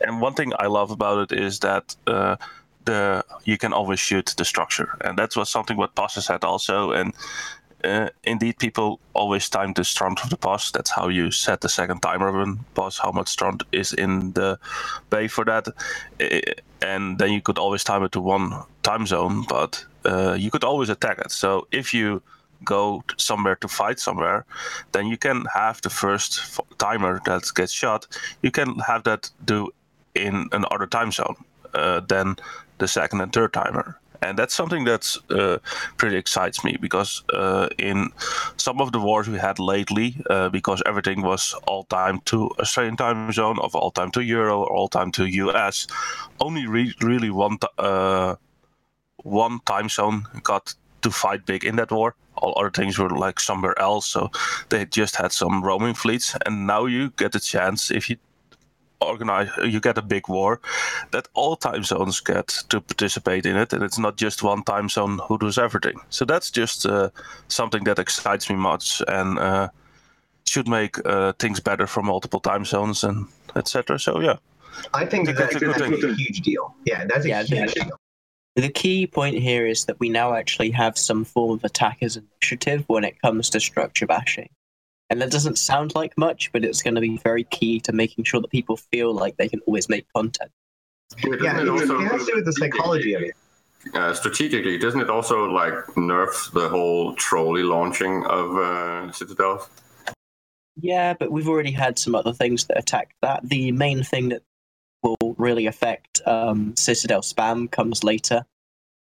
[0.01, 2.37] And one thing I love about it is that uh,
[2.89, 6.91] the you can always shoot the structure, and that was something what POSes had also.
[6.91, 7.13] And
[7.83, 10.71] uh, indeed, people always time the stront of the POS.
[10.71, 14.57] That's how you set the second timer when POS how much stront is in the
[15.09, 15.67] bay for that.
[16.81, 20.63] And then you could always time it to one time zone, but uh, you could
[20.63, 21.31] always attack it.
[21.31, 22.21] So if you
[22.63, 24.45] go somewhere to fight somewhere,
[24.91, 28.07] then you can have the first timer that gets shot.
[28.41, 29.69] You can have that do
[30.15, 31.35] in another time zone
[31.73, 32.35] uh, than
[32.79, 33.99] the second and third timer.
[34.21, 35.59] And that's something that's uh,
[35.97, 38.09] pretty excites me because uh, in
[38.57, 42.97] some of the wars we had lately, uh, because everything was all time to Australian
[42.97, 45.87] time zone, of all time to Euro, all time to US,
[46.41, 48.35] only re- really one t- uh,
[49.23, 52.15] one time zone got to fight big in that war.
[52.35, 54.31] All other things were like somewhere else, so
[54.69, 56.35] they just had some roaming fleets.
[56.45, 58.17] And now you get a chance if you
[59.01, 60.59] organize, you get a big war,
[61.11, 64.89] that all time zones get to participate in it, and it's not just one time
[64.89, 65.99] zone who does everything.
[66.09, 67.09] So that's just uh,
[67.47, 69.69] something that excites me much and uh,
[70.45, 73.99] should make uh, things better for multiple time zones and etc.
[73.99, 74.37] So yeah,
[74.93, 76.11] I think that That's that's, a good that's thing.
[76.11, 76.75] a huge deal.
[76.85, 77.83] Yeah, that's a Yeah, huge yeah.
[77.85, 77.97] deal.
[78.55, 82.83] The key point here is that we now actually have some form of attackers initiative
[82.87, 84.49] when it comes to structure bashing.
[85.09, 88.25] And that doesn't sound like much, but it's going to be very key to making
[88.25, 90.51] sure that people feel like they can always make content.
[91.17, 93.35] Yeah, it, it has to do with the psychology of it.
[93.95, 99.67] uh, strategically, doesn't it also like nerf the whole trolley launching of uh, citadels?
[100.81, 103.41] Yeah, but we've already had some other things that attack that.
[103.43, 104.43] The main thing that
[105.01, 108.45] will really affect um, Citadel spam comes later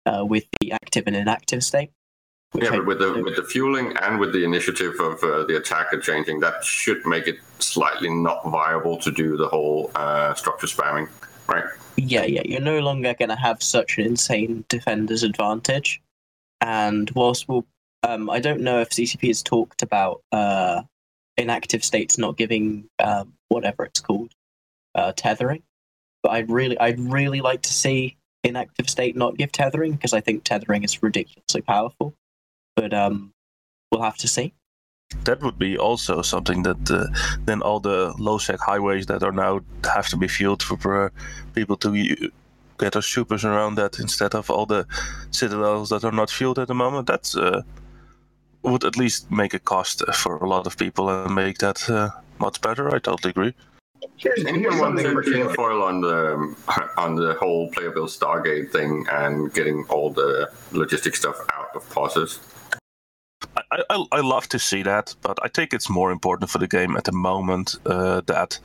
[0.07, 1.91] uh, with the active and inactive state.
[2.55, 6.01] Yeah, but with the with the fueling and with the initiative of uh, the attacker
[6.01, 11.09] changing, that should make it slightly not viable to do the whole uh, structure spamming,
[11.47, 11.65] right?
[11.97, 16.01] Yeah, yeah, you're no longer going to have such an insane defender's advantage.
[16.61, 17.67] And whilst we'll,
[18.03, 20.83] um, I don't know if CCP has talked about uh,
[21.37, 24.33] inactive states not giving um, whatever it's called
[24.95, 25.63] uh, tethering,
[26.23, 30.21] but I'd really, I'd really like to see inactive state not give tethering because I
[30.21, 32.15] think tethering is ridiculously powerful.
[32.81, 33.33] But um,
[33.91, 34.55] we'll have to see.
[35.25, 37.07] that would be also something that uh,
[37.45, 41.09] then all the low sec highways that are now have to be fueled for uh,
[41.55, 41.91] people to
[42.79, 44.87] get their supers around that instead of all the
[45.31, 47.07] citadels that are not fueled at the moment.
[47.07, 47.63] That uh,
[48.63, 52.11] would at least make a cost for a lot of people and make that uh,
[52.39, 52.95] much better.
[52.95, 53.55] I totally agree.
[54.17, 55.33] Here's, here's Anyone want to for you.
[55.33, 56.55] tinfoil on the
[56.97, 62.41] on the whole playable Stargate thing and getting all the logistic stuff out of POSes?
[63.71, 66.69] I, I, I love to see that, but I think it's more important for the
[66.69, 68.59] game at the moment uh, that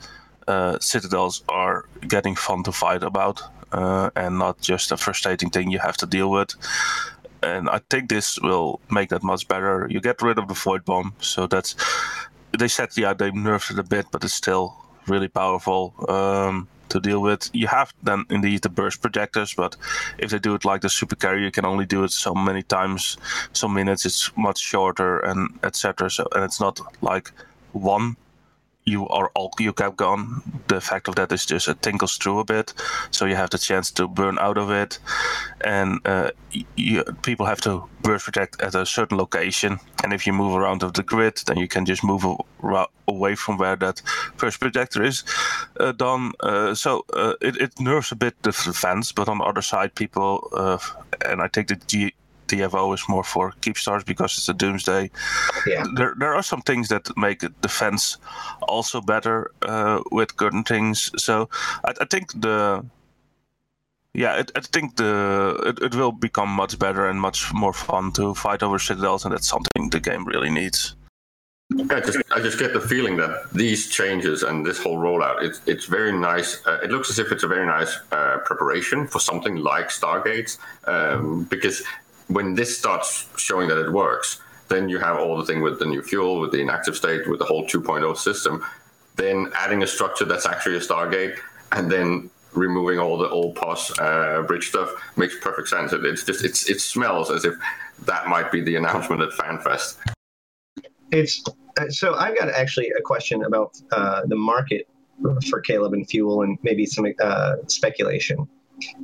[0.48, 5.70] uh, citadels are getting fun to fight about uh, and not just a frustrating thing
[5.70, 6.54] you have to deal with.
[7.42, 9.86] And I think this will make that much better.
[9.90, 11.76] You get rid of the void bomb, so that's
[12.58, 17.00] they said yeah they nerfed it a bit, but it's still really powerful um, to
[17.00, 17.50] deal with.
[17.52, 19.76] You have then indeed the burst projectors, but
[20.18, 22.62] if they do it like the super carrier, you can only do it so many
[22.62, 23.16] times
[23.52, 27.30] so minutes it's much shorter and etc so and it's not like
[27.72, 28.16] one
[28.84, 30.42] you are all you kept gone.
[30.68, 32.74] The fact of that is just it tinkles through a bit,
[33.10, 34.98] so you have the chance to burn out of it,
[35.62, 36.30] and uh,
[36.76, 39.78] you, people have to burst protect at a certain location.
[40.02, 42.24] And if you move around of the grid, then you can just move
[43.08, 44.02] away from where that
[44.36, 45.24] burst projector is
[45.80, 46.32] uh, done.
[46.40, 49.94] Uh, so uh, it, it nerves a bit the defense, but on the other side,
[49.94, 50.78] people uh,
[51.24, 52.12] and I think the G
[52.48, 55.10] TFO is more for Keepstars because it's a doomsday.
[55.66, 55.84] Yeah.
[55.94, 58.18] There, there are some things that make defense
[58.62, 61.10] also better uh, with certain things.
[61.16, 61.48] So
[61.84, 62.84] I, I think the
[64.14, 68.12] yeah, it, I think the it, it will become much better and much more fun
[68.12, 70.94] to fight over citadels, and that's something the game really needs.
[71.90, 75.60] I just, I just get the feeling that these changes and this whole rollout, it's,
[75.66, 76.64] it's very nice.
[76.66, 80.58] Uh, it looks as if it's a very nice uh, preparation for something like Stargates,
[80.86, 81.82] um, because
[82.28, 85.84] when this starts showing that it works, then you have all the thing with the
[85.84, 88.64] new fuel, with the inactive state, with the whole 2.0 system.
[89.16, 91.38] Then adding a structure that's actually a Stargate,
[91.72, 95.92] and then removing all the old POS uh, bridge stuff makes perfect sense.
[95.92, 97.54] It, it's just it's it smells as if
[98.06, 99.98] that might be the announcement at FanFest.
[101.12, 101.44] It's
[101.78, 104.88] uh, so I've got actually a question about uh, the market
[105.48, 108.48] for Caleb and fuel, and maybe some uh, speculation,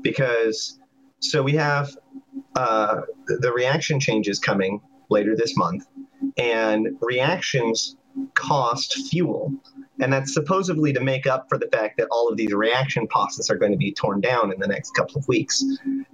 [0.00, 0.80] because
[1.20, 1.96] so we have
[2.56, 5.86] uh, the reaction change is coming later this month,
[6.36, 7.96] and reactions
[8.34, 9.52] cost fuel.
[10.00, 13.50] And that's supposedly to make up for the fact that all of these reaction POSes
[13.50, 15.62] are going to be torn down in the next couple of weeks.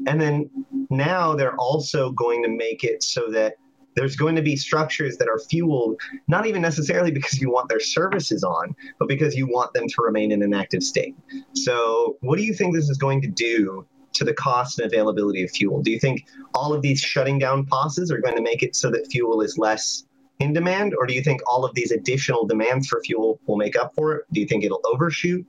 [0.07, 0.51] And then
[0.91, 3.55] now they're also going to make it so that
[3.95, 7.81] there's going to be structures that are fueled not even necessarily because you want their
[7.81, 11.15] services on, but because you want them to remain in an active state.
[11.55, 15.43] So, what do you think this is going to do to the cost and availability
[15.45, 15.83] of fuel?
[15.83, 18.91] Do you think all of these shutting down POSes are going to make it so
[18.91, 20.05] that fuel is less
[20.39, 23.77] in demand, or do you think all of these additional demands for fuel will make
[23.77, 24.25] up for it?
[24.33, 25.47] Do you think it'll overshoot?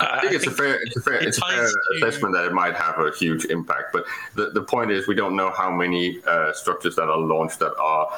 [0.00, 2.46] I think, I it's, think a fair, it's a fair, it's a fair assessment that
[2.46, 3.92] it might have a huge impact.
[3.92, 4.04] But
[4.34, 7.74] the, the point is, we don't know how many uh, structures that are launched that
[7.78, 8.08] are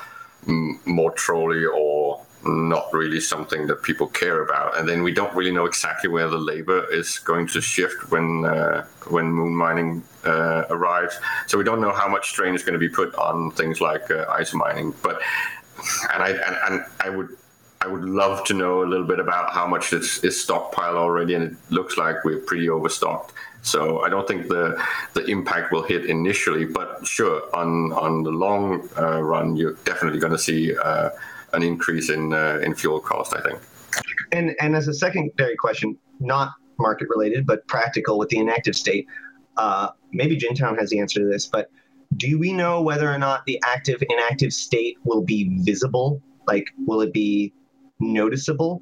[0.48, 2.05] m- more trolley or
[2.46, 4.78] not really something that people care about.
[4.78, 8.44] And then we don't really know exactly where the labor is going to shift when
[8.44, 11.18] uh, when moon mining uh, arrives.
[11.46, 14.10] So we don't know how much strain is going to be put on things like
[14.10, 14.94] uh, ice mining.
[15.02, 15.20] But
[16.12, 17.28] and I and, and I would.
[17.78, 21.34] I would love to know a little bit about how much is, is stockpile already,
[21.34, 23.34] and it looks like we're pretty overstocked.
[23.62, 24.82] So I don't think the
[25.12, 30.20] the impact will hit initially, but sure, on on the long uh, run, you're definitely
[30.20, 31.10] going to see uh,
[31.56, 33.34] an increase in uh, in fuel cost.
[33.34, 33.60] I think.
[34.32, 39.06] And and as a secondary question, not market related but practical with the inactive state,
[39.56, 41.70] uh, maybe Jin'taan has the answer to this, but
[42.16, 46.22] do we know whether or not the active inactive state will be visible?
[46.46, 47.52] Like, will it be
[47.98, 48.80] noticeable?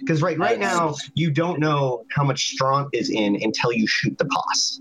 [0.00, 4.18] Because right right now you don't know how much stront is in until you shoot
[4.18, 4.80] the POS.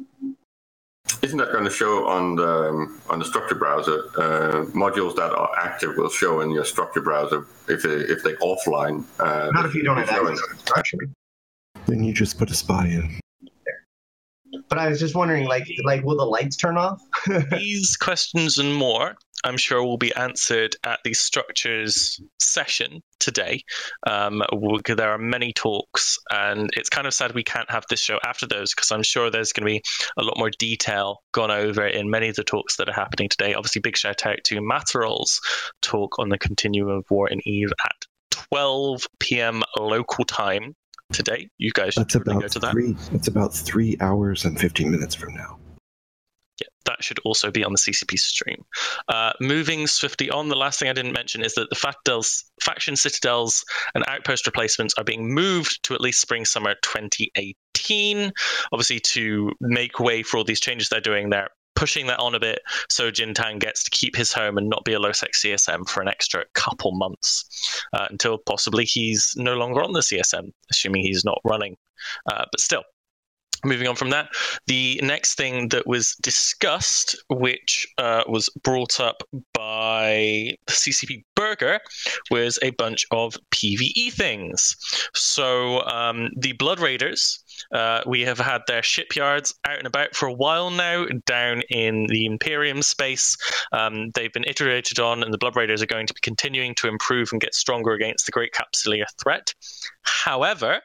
[1.22, 4.04] Isn't that going to show on the um, on the structure browser?
[4.18, 8.34] Uh, modules that are active will show in your structure browser if they, if they
[8.36, 9.04] offline.
[9.20, 10.98] Uh, Not if you don't have access to structure.
[11.88, 13.20] Then you just put a spy in.
[14.70, 17.02] But I was just wondering, like, like will the lights turn off?
[17.52, 23.62] These questions and more I'm sure will be answered at the structures session today.
[24.08, 24.42] Um,
[24.88, 28.48] there are many talks, and it's kind of sad we can't have this show after
[28.48, 29.84] those because I'm sure there's going to be
[30.18, 33.54] a lot more detail gone over in many of the talks that are happening today.
[33.54, 35.40] Obviously, big shout out to Matterall's
[35.84, 39.62] talk on the continuum of war in Eve at 12 p.m.
[39.78, 40.74] local time
[41.14, 41.48] today.
[41.60, 43.14] You guys should That's about go to three, that.
[43.14, 45.60] It's about three hours and 15 minutes from now
[46.86, 48.64] that should also be on the CCP stream.
[49.08, 52.96] Uh, moving swiftly on, the last thing I didn't mention is that the factels, faction
[52.96, 53.64] citadels
[53.94, 58.32] and outpost replacements are being moved to at least spring summer 2018.
[58.72, 62.40] Obviously, to make way for all these changes they're doing, they're pushing that on a
[62.40, 66.02] bit so Jin'taan gets to keep his home and not be a lowsec CSM for
[66.02, 71.26] an extra couple months uh, until possibly he's no longer on the CSM, assuming he's
[71.26, 71.76] not running.
[72.32, 72.84] Uh, but still,
[73.66, 74.30] moving on from that,
[74.68, 81.80] the next thing that was discussed, which uh, was brought up by CCP Burger,
[82.32, 84.76] was a bunch of PVE things.
[85.14, 87.42] So um, the Blood Raiders.
[87.74, 92.06] Uh, we have had their shipyards out and about for a while now, down in
[92.08, 93.38] the Imperium space.
[93.72, 96.88] Um, they've been iterated on, and the Blood Raiders are going to be continuing to
[96.88, 99.54] improve and get stronger against the Great Capsuleer threat.
[100.02, 100.82] However,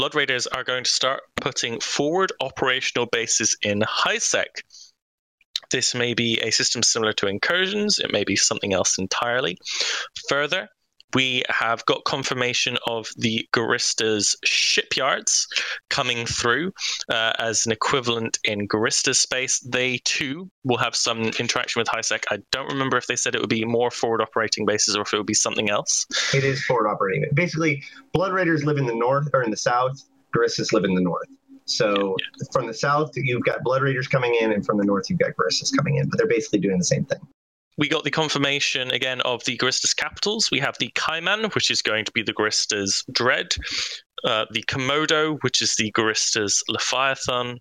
[0.00, 4.46] Blood Raiders are going to start putting forward operational bases in HiSec.
[5.70, 9.58] This may be a system similar to incursions, it may be something else entirely.
[10.30, 10.70] Further,
[11.14, 15.46] we have got confirmation of the Guristas shipyards
[15.88, 16.72] coming through
[17.08, 19.60] uh, as an equivalent in Gurista space.
[19.60, 22.24] They too will have some interaction with HiSec.
[22.30, 25.12] I don't remember if they said it would be more forward operating bases or if
[25.12, 26.06] it would be something else.
[26.34, 27.24] It is forward operating.
[27.34, 27.82] Basically,
[28.12, 30.02] Blood Raiders live in the north or in the south.
[30.34, 31.28] Guristas live in the north.
[31.64, 32.46] So yeah.
[32.52, 35.30] from the south, you've got Blood Raiders coming in, and from the north, you've got
[35.36, 36.08] Guristas coming in.
[36.08, 37.20] But they're basically doing the same thing
[37.78, 40.50] we got the confirmation again of the Guristas capitals.
[40.50, 43.54] We have the Caiman, which is going to be the Guristas Dread,
[44.24, 47.58] uh, the Komodo, which is the Guristas Leviathan,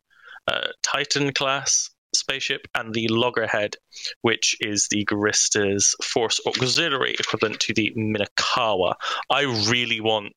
[0.48, 3.76] uh, Titan class spaceship, and the Loggerhead,
[4.22, 8.96] which is the Guristas Force Auxiliary, equivalent to the Minokawa.
[9.30, 10.34] I really want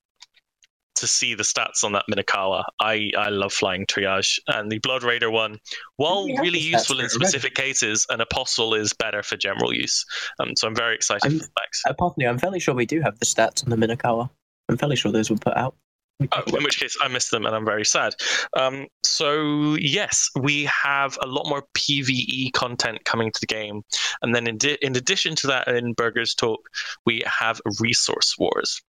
[1.02, 2.62] to see the stats on that Minokawa.
[2.80, 4.38] I, I love flying triage.
[4.46, 5.58] And the Blood Raider one,
[5.96, 10.04] while really useful in specific cases, an apostle is better for general use.
[10.38, 11.82] Um, so I'm very excited I'm, for the specs.
[11.88, 14.30] Apophany, I'm fairly sure we do have the stats on the Minokawa.
[14.68, 15.74] I'm fairly sure those were put out.
[16.30, 18.14] Oh, in which case, I missed them and I'm very sad.
[18.56, 23.82] Um, so, yes, we have a lot more PvE content coming to the game.
[24.22, 26.60] And then, in, di- in addition to that, in Burger's talk,
[27.04, 28.80] we have Resource Wars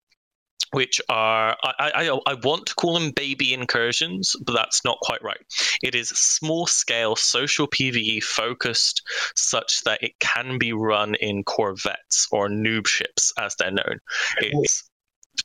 [0.73, 5.23] which are I, I, I want to call them baby incursions, but that's not quite
[5.23, 5.37] right.
[5.83, 9.03] It is small scale social PVE focused,
[9.35, 13.99] such that it can be run in corvettes or noob ships, as they're known.
[14.37, 14.89] It's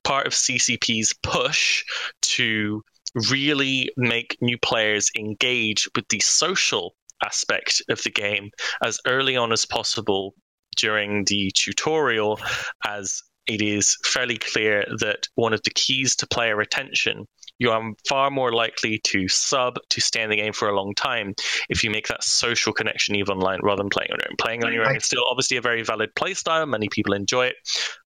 [0.02, 1.84] part of CCP's push
[2.22, 2.82] to
[3.30, 8.50] really make new players engage with the social aspect of the game
[8.82, 10.34] as early on as possible
[10.76, 12.38] during the tutorial
[12.86, 17.26] as it is fairly clear that one of the keys to player retention
[17.58, 20.94] you are far more likely to sub to stay in the game for a long
[20.94, 21.34] time
[21.68, 24.36] if you make that social connection even online rather than playing on your own.
[24.38, 26.66] Playing on your own is still obviously a very valid play style.
[26.66, 27.56] Many people enjoy it,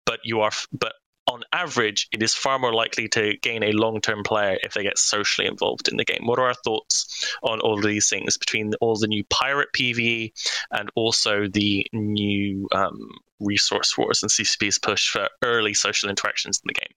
[0.04, 0.92] but you are but
[1.28, 4.82] on average, it is far more likely to gain a long term player if they
[4.82, 6.22] get socially involved in the game.
[6.24, 10.32] What are our thoughts on all these things between all the new pirate PvE
[10.72, 13.10] and also the new um,
[13.40, 16.94] resource wars and CCP's push for early social interactions in the game?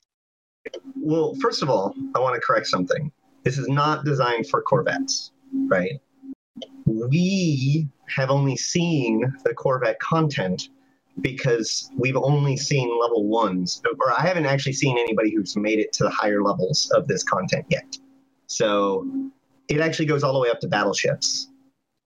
[0.95, 3.11] Well, first of all, I want to correct something.
[3.43, 5.31] This is not designed for Corvettes,
[5.67, 5.99] right?
[6.85, 10.69] We have only seen the Corvette content
[11.19, 15.91] because we've only seen level ones, or I haven't actually seen anybody who's made it
[15.93, 17.97] to the higher levels of this content yet.
[18.47, 19.05] So
[19.67, 21.49] it actually goes all the way up to battleships.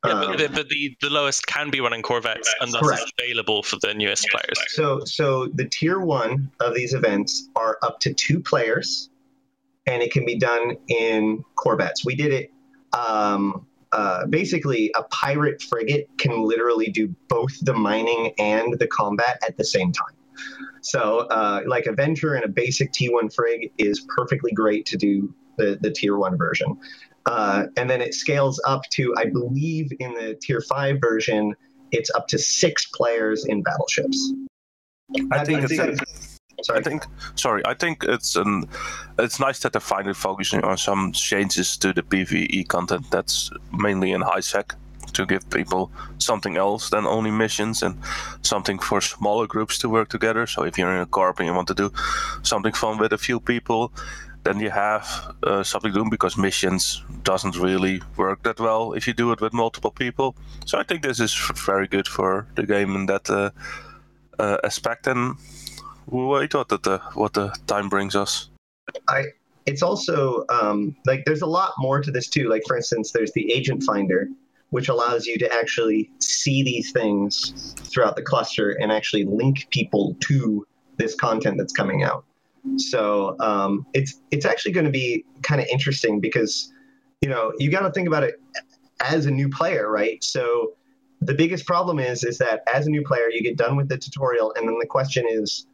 [0.06, 3.14] Yeah, um, but, the, but the, the lowest can be running Corvettes, and thus correct.
[3.20, 4.60] available for the newest players.
[4.70, 9.10] So, so the tier one of these events are up to two players,
[9.88, 12.06] and it can be done in Corvettes.
[12.06, 12.52] We did it
[12.94, 13.66] um,
[13.96, 19.56] uh, basically a pirate frigate can literally do both the mining and the combat at
[19.56, 20.14] the same time.
[20.82, 25.34] So, uh, like a Venture and a basic T1 frig is perfectly great to do
[25.58, 26.78] the, the tier one version.
[27.26, 31.56] Uh, and then it scales up to, I believe, in the tier five version,
[31.94, 34.34] it's up to six players in battleships.
[35.32, 36.80] I think, I think it's, Sorry.
[36.80, 38.66] I think sorry, I think it's an
[39.20, 44.12] it's nice that they're finally focusing on some changes to the PvE content that's mainly
[44.12, 44.76] in HiSec
[45.14, 47.98] to give people something else than only missions and
[48.42, 50.46] something for smaller groups to work together.
[50.48, 51.92] So if you're in a corp and you want to do
[52.44, 53.92] something fun with a few people,
[54.44, 59.08] then you have uh, something to do because missions doesn't really work that well if
[59.08, 60.36] you do it with multiple people.
[60.66, 61.34] So I think this is
[61.66, 63.50] very good for the game in that uh,
[64.38, 65.08] uh, aspect.
[65.08, 65.38] And
[66.08, 68.50] wait what the what the time brings us.
[69.08, 69.26] I
[69.66, 72.50] it's also um, like there's a lot more to this too.
[72.50, 74.30] Like for instance, there's the agent finder,
[74.70, 80.16] which allows you to actually see these things throughout the cluster and actually link people
[80.22, 80.66] to
[80.98, 82.24] this content that's coming out.
[82.78, 86.72] So um, it's it's actually going to be kind of interesting because
[87.22, 88.40] you know you got to think about it
[89.02, 90.24] as a new player, right?
[90.24, 90.74] So
[91.22, 93.98] the biggest problem is is that as a new player, you get done with the
[93.98, 95.66] tutorial, and then the question is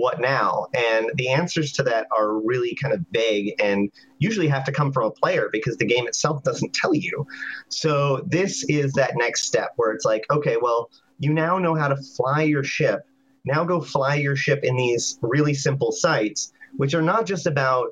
[0.00, 0.66] what now?
[0.74, 4.92] And the answers to that are really kind of vague and usually have to come
[4.92, 7.26] from a player because the game itself doesn't tell you.
[7.68, 11.88] So this is that next step where it's like, okay, well, you now know how
[11.88, 13.02] to fly your ship.
[13.44, 17.88] Now go fly your ship in these really simple sites, which are not just about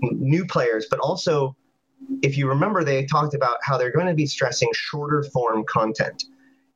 [0.00, 1.54] new players, but also,
[2.22, 6.24] if you remember, they talked about how they're going to be stressing shorter form content.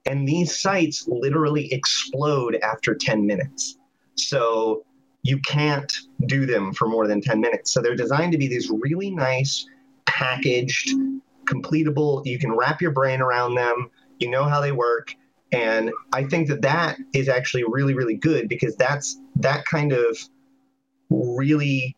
[0.04, 3.78] And these sites literally explode after 10 minutes.
[4.16, 4.84] So
[5.22, 5.92] you can't
[6.26, 7.72] do them for more than 10 minutes.
[7.72, 9.66] So they're designed to be these really nice,
[10.06, 10.94] packaged,
[11.44, 15.14] completable, you can wrap your brain around them, you know how they work,
[15.52, 20.16] And I think that that is actually really, really good because that's that kind of
[21.10, 21.94] really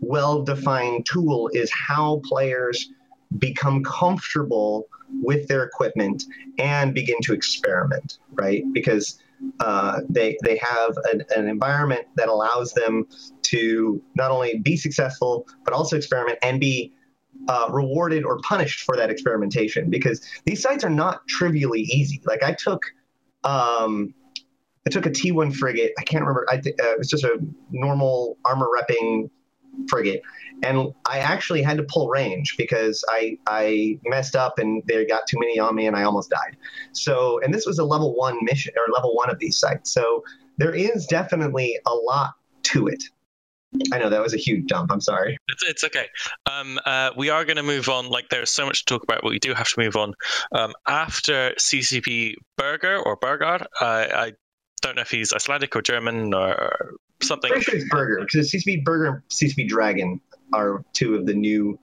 [0.00, 2.90] well defined tool is how players
[3.38, 4.86] become comfortable
[5.22, 6.24] with their equipment
[6.58, 8.64] and begin to experiment, right?
[8.72, 9.18] Because
[9.60, 13.06] uh, they they have an, an, environment that allows them
[13.42, 16.92] to not only be successful but also experiment and be
[17.48, 19.90] uh, rewarded or punished for that experimentation.
[19.90, 22.20] Because these sites are not trivially easy.
[22.24, 22.84] Like I took.
[23.44, 24.14] Um,
[24.86, 25.92] I took a T1 frigate.
[25.98, 26.46] I can't remember.
[26.50, 27.38] I th- uh, it was just a
[27.70, 29.30] normal armor repping
[29.88, 30.22] frigate,
[30.62, 35.26] and I actually had to pull range because I I messed up and they got
[35.26, 36.56] too many on me and I almost died.
[36.92, 39.92] So and this was a level one mission or level one of these sites.
[39.92, 40.24] So
[40.56, 42.34] there is definitely a lot
[42.64, 43.02] to it.
[43.92, 44.92] I know that was a huge dump.
[44.92, 45.36] I'm sorry.
[45.48, 46.06] It's, it's okay.
[46.46, 48.08] Um, uh, we are going to move on.
[48.08, 50.14] Like, there's so much to talk about, but we do have to move on.
[50.52, 54.32] Um, after CCP Burger or Burger, uh, I
[54.80, 57.50] don't know if he's Icelandic or German or something.
[57.50, 60.20] Pretty sure it's Burger because CCP Burger and CCP Dragon
[60.52, 61.78] are two of the new.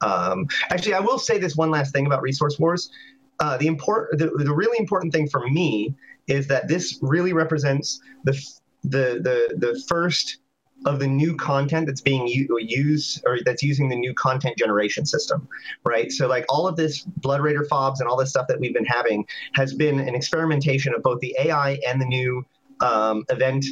[0.00, 2.90] Um, actually, I will say this one last thing about Resource Wars.
[3.38, 5.94] Uh, the important, the, the really important thing for me
[6.26, 8.32] is that this really represents the
[8.82, 10.38] the the the first
[10.84, 15.06] of the new content that's being u- used or that's using the new content generation
[15.06, 15.48] system,
[15.84, 16.12] right?
[16.12, 18.84] So like all of this Blood Raider fobs and all this stuff that we've been
[18.84, 22.44] having has been an experimentation of both the AI and the new
[22.80, 23.64] um, event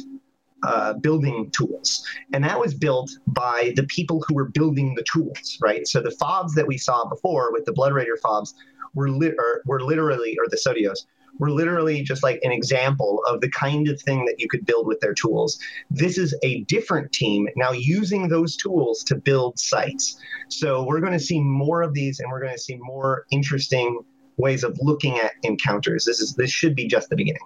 [0.63, 2.05] uh, building tools.
[2.33, 5.87] And that was built by the people who were building the tools, right?
[5.87, 8.55] So the fobs that we saw before with the Blood Raider fobs
[8.93, 11.05] were, or, were literally, or the Sodios,
[11.37, 14.87] were literally just like an example of the kind of thing that you could build
[14.87, 15.59] with their tools.
[15.91, 20.17] This is a different team now using those tools to build sites.
[20.49, 23.99] So we're going to see more of these and we're going to see more interesting
[24.37, 26.05] ways of looking at encounters.
[26.05, 27.41] This is this should be just the beginning.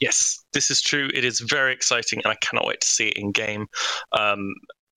[0.00, 1.08] Yes, this is true.
[1.14, 3.66] It is very exciting, and I cannot wait to see it in game.
[4.12, 4.54] Um,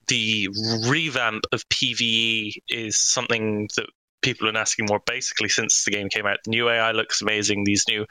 [0.07, 0.49] the
[0.87, 3.85] revamp of PVE is something that
[4.21, 6.37] people have been asking more basically since the game came out.
[6.43, 7.63] The new AI looks amazing.
[7.63, 8.05] These new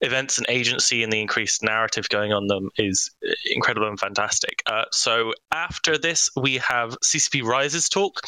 [0.00, 4.62] events and agency and the increased narrative going on them is uh, incredible and fantastic.
[4.66, 8.20] Uh, so after this, we have CCP Rise's talk,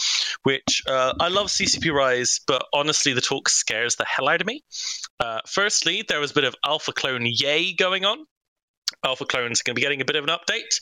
[0.42, 4.46] which uh, I love CCP Rise, but honestly, the talk scares the hell out of
[4.46, 4.62] me.
[5.22, 8.18] Uh, firstly, there was a bit of alpha clone yay going on.
[9.04, 10.80] Alpha clone's going to be getting a bit of an update.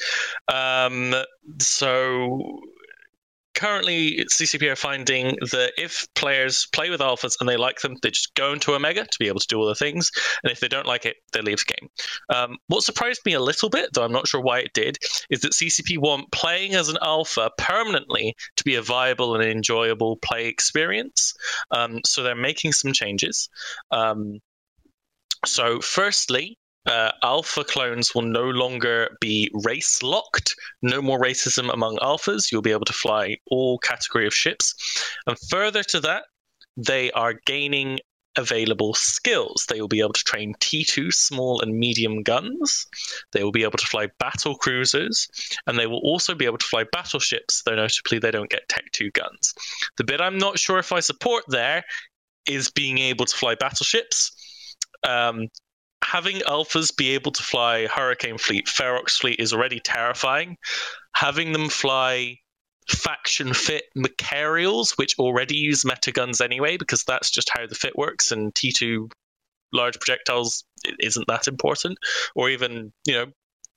[0.50, 1.14] Um,
[1.60, 2.60] so
[3.60, 8.10] currently CCP are finding that if players play with alphas and they like them, they
[8.10, 10.10] just go into Omega to be able to do all the things.
[10.42, 11.90] And if they don't like it, they leave the game.
[12.30, 14.96] Um, what surprised me a little bit, though I'm not sure why it did,
[15.28, 20.16] is that CCP want playing as an alpha permanently to be a viable and enjoyable
[20.16, 21.34] play experience.
[21.70, 23.50] Um, so they're making some changes.
[23.90, 24.40] Um,
[25.44, 30.54] so, firstly, uh, alpha clones will no longer be race locked.
[30.82, 32.50] No more racism among alphas.
[32.50, 34.74] You'll be able to fly all category of ships.
[35.26, 36.24] And further to that,
[36.76, 37.98] they are gaining
[38.36, 39.66] available skills.
[39.68, 42.86] They will be able to train T2 small and medium guns.
[43.32, 45.28] They will be able to fly battle cruisers,
[45.66, 48.84] and they will also be able to fly battleships, though notably they don't get Tech
[48.92, 49.54] 2 guns.
[49.96, 51.84] The bit I'm not sure if I support there
[52.46, 54.32] is being able to fly battleships.
[55.06, 55.48] Um,
[56.04, 60.56] having alphas be able to fly Hurricane Fleet, Ferox Fleet is already terrifying.
[61.14, 62.38] Having them fly
[62.88, 67.96] faction fit Machariels, which already use meta guns anyway, because that's just how the fit
[67.96, 69.10] works, and T2
[69.72, 70.64] large projectiles
[70.98, 71.98] isn't that important,
[72.34, 73.26] or even, you know,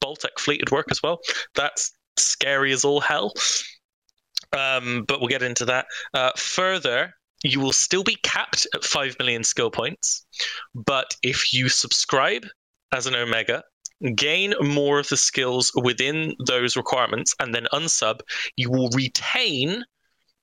[0.04, 1.20] Baltec fleet would work as well.
[1.56, 3.34] That's scary as all hell.
[4.52, 5.86] Um, but we'll get into that.
[6.14, 7.14] Uh, further,
[7.44, 10.26] you will still be capped at 5 million skill points.
[10.74, 12.46] But if you subscribe
[12.92, 13.64] as an Omega,
[14.16, 18.22] gain more of the skills within those requirements, and then unsub,
[18.56, 19.84] you will retain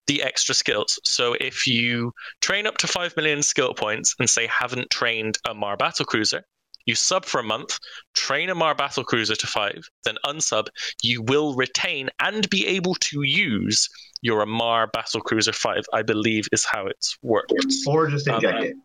[0.07, 0.99] the extra skills.
[1.05, 5.77] So if you train up to 5 million skill points and say haven't trained Amarr
[5.77, 6.45] battle cruiser,
[6.87, 7.79] you sub for a month,
[8.15, 10.69] train Amarr battle cruiser to 5, then unsub,
[11.03, 13.89] you will retain and be able to use
[14.23, 17.53] your Amarr Battle Cruiser 5, I believe is how it's worked.
[17.87, 18.77] Or just inject um, it.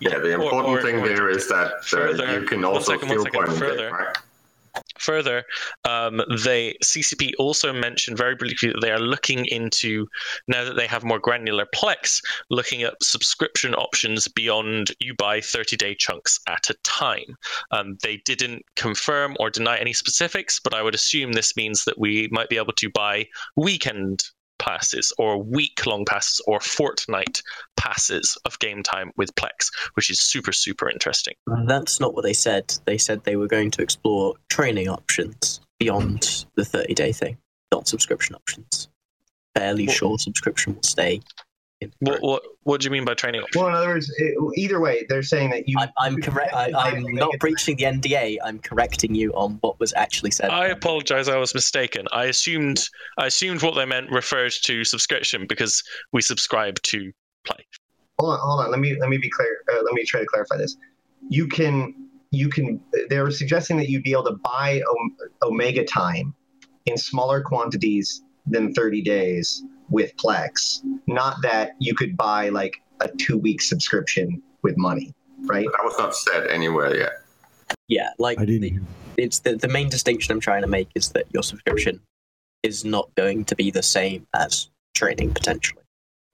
[0.00, 2.92] Yeah, the important or, or, thing or, there is that uh, further, you can also
[2.92, 4.16] second, feel point further, right?
[4.98, 5.44] Further,
[5.84, 10.06] um, they CCP also mentioned very briefly that they are looking into
[10.48, 15.76] now that they have more granular plex, looking at subscription options beyond you buy 30
[15.76, 17.36] day chunks at a time.
[17.70, 21.98] Um, they didn't confirm or deny any specifics, but I would assume this means that
[21.98, 24.24] we might be able to buy weekend
[24.64, 27.42] passes or week long passes or fortnight
[27.76, 31.34] passes of game time with Plex, which is super, super interesting.
[31.66, 32.74] That's not what they said.
[32.86, 37.36] They said they were going to explore training options beyond the 30 day thing,
[37.72, 38.88] not subscription options.
[39.54, 41.20] Fairly What- sure subscription will stay.
[41.84, 43.60] In What, what, what do you mean by training options?
[43.60, 45.76] Well, in other words, it, either way, they're saying that you.
[45.78, 46.54] I'm, I'm correct.
[46.54, 48.38] I, I'm not breaching the NDA.
[48.44, 50.50] I'm correcting you on what was actually said.
[50.50, 51.28] I apologize.
[51.28, 52.06] I was mistaken.
[52.12, 55.82] I assumed I assumed what they meant referred to subscription because
[56.12, 57.12] we subscribe to
[57.44, 57.66] Play.
[58.18, 58.70] Hold on, hold on.
[58.70, 59.58] Let me let me be clear.
[59.70, 60.76] Uh, let me try to clarify this.
[61.28, 62.80] You can you can.
[63.10, 66.34] They were suggesting that you'd be able to buy Om- Omega time
[66.86, 70.80] in smaller quantities than 30 days with Plex.
[71.06, 75.14] Not that you could buy like a two week subscription with money,
[75.44, 75.66] right?
[75.66, 77.12] That was not said anywhere yet.
[77.88, 78.86] Yeah, like I the, didn't.
[79.16, 82.00] it's the, the main distinction I'm trying to make is that your subscription
[82.62, 85.82] is not going to be the same as training potentially.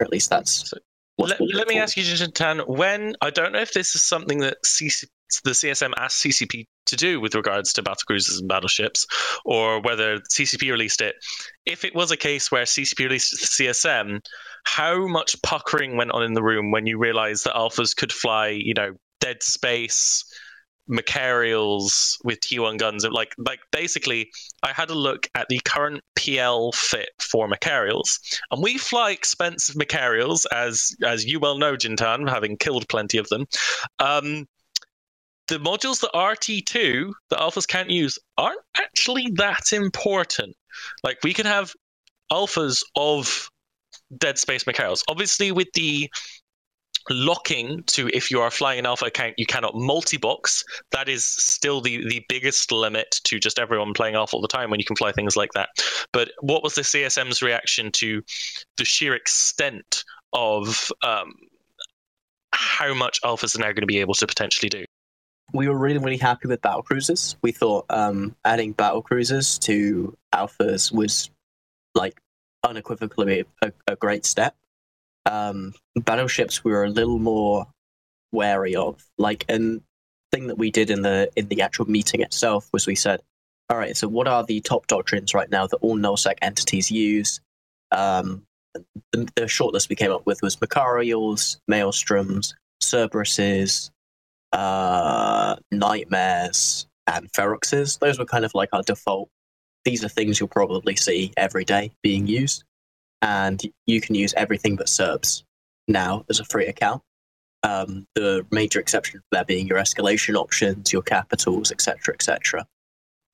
[0.01, 0.79] Or at least that's So,
[1.19, 4.59] Let, let me ask you, Jin'taan, when I don't know if this is something that
[4.65, 5.07] CC,
[5.45, 9.07] the CSM asked CCP to do with regards to battle cruisers and battleships,
[9.45, 11.15] or whether CCP released it.
[11.67, 14.21] If it was a case where CCP released CSM,
[14.65, 18.49] how much puckering went on in the room when you realized that alphas could fly,
[18.49, 20.25] you know, dead space,
[20.89, 23.07] Machariels with T1 guns?
[23.07, 24.31] Like, like basically,
[24.63, 28.19] I had a look at the current PL fit for Machariels,
[28.51, 33.29] and we fly expensive Machariels, as as you well know, Jin'taan, having killed plenty of
[33.29, 33.47] them.
[33.99, 34.47] Um,
[35.51, 40.57] the modules that are T2 that alphas can't use aren't actually that important.
[41.03, 41.75] Like we can have
[42.33, 43.51] alphas of
[44.17, 45.03] Dead Space Machariels.
[45.09, 46.09] Obviously, with the
[47.09, 50.63] locking to if you are flying an alpha account, you cannot multi-box.
[50.93, 54.71] That is still the the biggest limit to just everyone playing alpha all the time
[54.71, 55.71] when you can fly things like that.
[56.13, 58.23] But what was the CSM's reaction to
[58.77, 61.33] the sheer extent of um,
[62.53, 64.85] how much alphas are now going to be able to potentially do?
[65.53, 67.37] We were really really happy with battle cruisers.
[67.43, 71.31] We thought um, adding battle cruisers to alphas was
[71.95, 72.21] like
[72.65, 74.55] unequivocally a, a great step.
[75.27, 77.67] Um, battleships we were a little more
[78.33, 79.05] wary of.
[79.19, 79.83] Like, and
[80.33, 83.21] thing that we did in the in the actual meeting itself was we said,
[83.69, 87.41] all right, so what are the top doctrines right now that all nullsec entities use?
[87.93, 88.43] Um,
[88.75, 93.91] the, the shortlist we came up with was Machariels, Maelstroms, Cerberuses,
[94.53, 97.99] uh, nightmares and feroxes.
[97.99, 99.29] Those were kind of like our default.
[99.85, 102.65] These are things you'll probably see every day being used,
[103.23, 105.45] and you can use everything but Serbs
[105.89, 107.03] now as a free account.
[107.63, 112.67] Um, the major exception that being your escalation options, your capitals, etc., etc.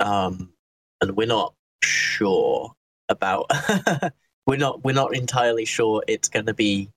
[0.01, 0.53] Um,
[1.01, 2.73] and we're not sure
[3.09, 3.51] about.
[4.47, 4.85] we're not.
[4.85, 6.91] We're not entirely sure it's going to be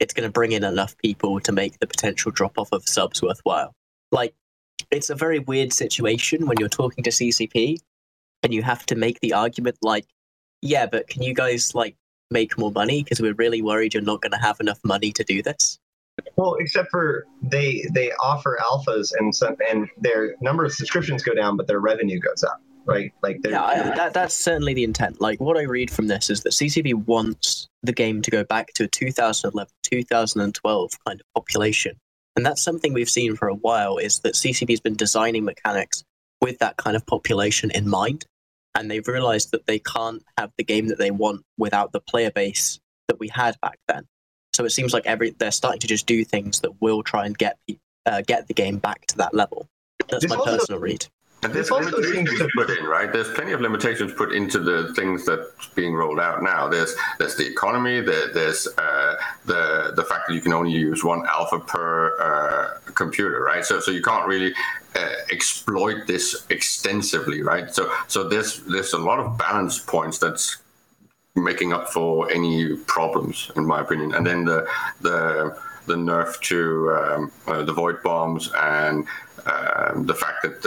[0.00, 3.22] it's going to bring in enough people to make the potential drop off of subs
[3.22, 3.72] worthwhile.
[4.12, 4.34] Like,
[4.90, 7.78] it's a very weird situation when you're talking to CCP
[8.42, 10.06] and you have to make the argument like,
[10.62, 11.96] yeah, but can you guys like
[12.30, 15.24] make more money because we're really worried you're not going to have enough money to
[15.24, 15.78] do this.
[16.36, 21.34] Well, except for they they offer alphas and some and their number of subscriptions go
[21.34, 23.12] down, but their revenue goes up, right?
[23.22, 25.20] Like Yeah, that, that's certainly the intent.
[25.20, 28.72] Like, what I read from this is that CCP wants the game to go back
[28.74, 31.96] to a 2011, 2012 kind of population.
[32.36, 36.02] And that's something we've seen for a while is that CCP has been designing mechanics
[36.40, 38.24] with that kind of population in mind.
[38.74, 42.32] And they've realized that they can't have the game that they want without the player
[42.32, 44.04] base that we had back then.
[44.52, 47.36] So it seems like every they're starting to just do things that will try and
[47.36, 47.56] get
[48.06, 49.66] uh, get the game back to that level.
[50.08, 51.06] That's This my also- personal read.
[51.44, 53.12] And there's also seems to- put in, right?
[53.12, 56.68] There's plenty of limitations put into the things that's being rolled out now.
[56.68, 58.00] There's there's the economy.
[58.00, 62.90] There, there's uh, the the fact that you can only use one alpha per uh,
[62.92, 63.64] computer, right?
[63.64, 64.54] So so you can't really
[64.96, 67.74] uh, exploit this extensively, right?
[67.74, 70.56] So so there's there's a lot of balance points that's
[71.36, 74.14] making up for any problems, in my opinion.
[74.14, 74.66] And then the
[75.02, 79.06] the the nerf to um, uh, the void bombs and
[79.44, 80.62] um, the fact that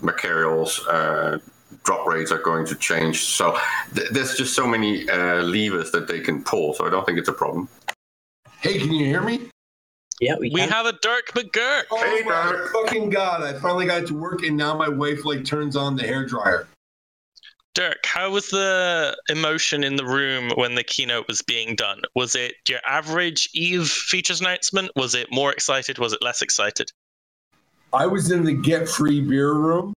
[0.00, 1.38] the Machariels uh,
[1.84, 3.24] drop rates are going to change.
[3.24, 3.58] So
[3.94, 6.74] th- there's just so many uh, levers that they can pull.
[6.74, 7.68] So I don't think it's a problem.
[8.60, 9.48] Hey, can you hear me?
[10.20, 10.70] Yeah, we, We can.
[10.70, 11.82] have a Dirk McGurk.
[11.90, 12.72] Oh Hey, my Derek.
[12.72, 13.42] fucking god!
[13.42, 16.66] I finally got to work, and now my wife like turns on the hair dryer.
[17.74, 22.00] Dirk, how was the emotion in the room when the keynote was being done?
[22.14, 24.90] Was it your average Eve features announcement?
[24.96, 25.98] Was it more excited?
[25.98, 26.90] Was it less excited?
[27.96, 29.94] I was in the get free beer room,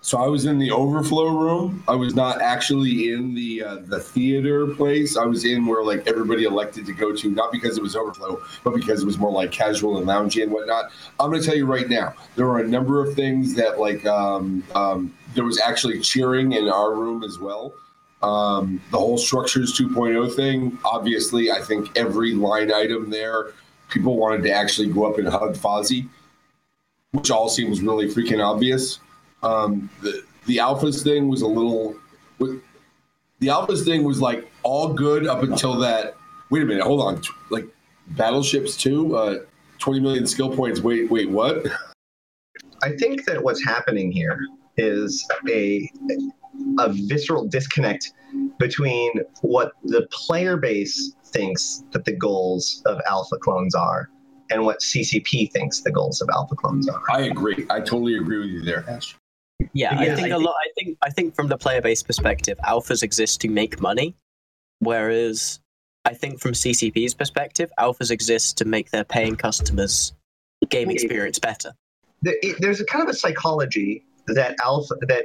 [0.00, 1.84] So I was in the overflow room.
[1.86, 5.16] I was not actually in the uh, the theater place.
[5.16, 8.42] I was in where like everybody elected to go to, not because it was overflow,
[8.64, 10.90] but because it was more like casual and loungy and whatnot.
[11.20, 14.04] I'm going to tell you right now, there were a number of things that like
[14.04, 17.72] um, um, there was actually cheering in our room as well.
[18.20, 20.76] Um, the whole structures 2.0 thing.
[20.84, 23.52] Obviously, I think every line item there,
[23.90, 26.08] people wanted to actually go up and hug Fozzie,
[27.14, 28.98] which all seems really freaking obvious.
[29.42, 31.96] Um, the the alphas thing was a little.
[32.38, 36.16] The alphas thing was like all good up until that.
[36.50, 37.22] Wait a minute, hold on.
[37.50, 37.66] Like
[38.08, 39.16] battleships too.
[39.16, 39.38] Uh,
[39.78, 40.80] Twenty million skill points.
[40.80, 41.66] Wait, wait, what?
[42.82, 44.38] I think that what's happening here
[44.76, 45.90] is a
[46.78, 48.12] a visceral disconnect
[48.58, 49.12] between
[49.42, 54.08] what the player base thinks that the goals of alpha clones are
[54.50, 57.02] and what CCP thinks the goals of alpha clones are.
[57.10, 57.66] I agree.
[57.70, 59.16] I totally agree with you there, Ash.
[59.72, 60.54] Yeah, I think a lot.
[60.58, 64.14] I think I think from the player base perspective, alphas exist to make money,
[64.80, 65.60] whereas
[66.04, 70.12] I think from CCP's perspective, alphas exist to make their paying customers
[70.68, 71.72] game experience better.
[72.58, 75.24] There's a kind of a psychology that alpha that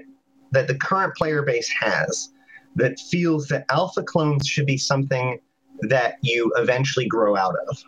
[0.51, 2.29] that the current player base has
[2.75, 5.39] that feels that alpha clones should be something
[5.81, 7.83] that you eventually grow out of,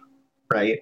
[0.52, 0.80] right?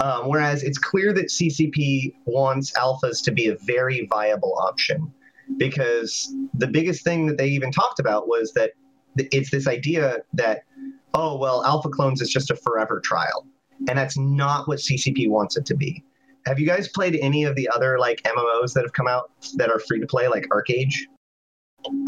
[0.00, 5.12] Um, whereas it's clear that CCP wants alphas to be a very viable option
[5.56, 8.72] because the biggest thing that they even talked about was that
[9.16, 10.64] it's this idea that,
[11.14, 13.46] oh, well, alpha clones is just a forever trial.
[13.88, 16.02] And that's not what CCP wants it to be.
[16.46, 19.70] Have you guys played any of the other like MMOs that have come out that
[19.70, 20.94] are free to play, like ArcheAge?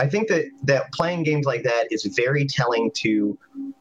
[0.00, 3.38] I think that that playing games like that is very telling to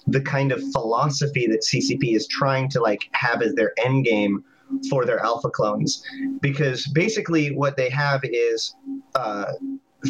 [0.07, 4.43] the kind of philosophy that CCP is trying to like have as their end game
[4.89, 6.03] for their alpha clones,
[6.41, 8.75] because basically what they have is
[9.15, 9.53] uh,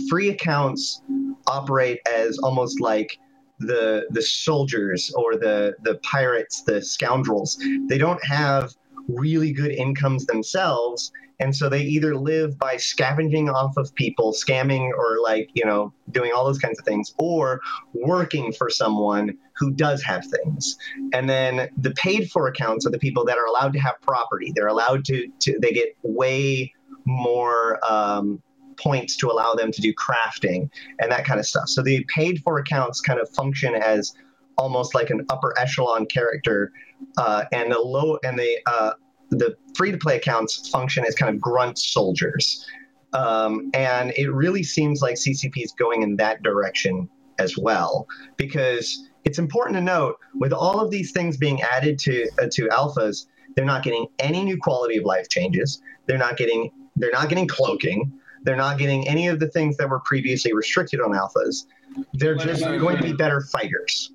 [0.09, 1.01] free accounts
[1.47, 3.19] operate as almost like
[3.59, 7.57] the the soldiers or the the pirates, the scoundrels.
[7.87, 8.73] They don't have
[9.07, 14.89] really good incomes themselves and so they either live by scavenging off of people, scamming,
[14.91, 17.61] or like, you know, doing all those kinds of things, or
[17.93, 20.77] working for someone who does have things.
[21.13, 24.51] And then the paid for accounts are the people that are allowed to have property.
[24.55, 26.73] They're allowed to, to they get way
[27.05, 28.41] more um,
[28.77, 30.69] points to allow them to do crafting
[30.99, 31.67] and that kind of stuff.
[31.69, 34.13] So the paid for accounts kind of function as
[34.57, 36.71] almost like an upper echelon character,
[37.17, 38.93] uh, and the low and the uh,
[39.29, 42.65] the free to play accounts function as kind of grunt soldiers.
[43.13, 47.09] Um, and it really seems like CCP is going in that direction
[47.39, 52.27] as well, because it's important to note with all of these things being added to
[52.41, 55.81] uh, to alphas, they're not getting any new quality of life changes.
[56.05, 58.11] They're not getting they're not getting cloaking.
[58.43, 61.65] They're not getting any of the things that were previously restricted on alphas.
[62.13, 64.11] They're just going to be better fighters.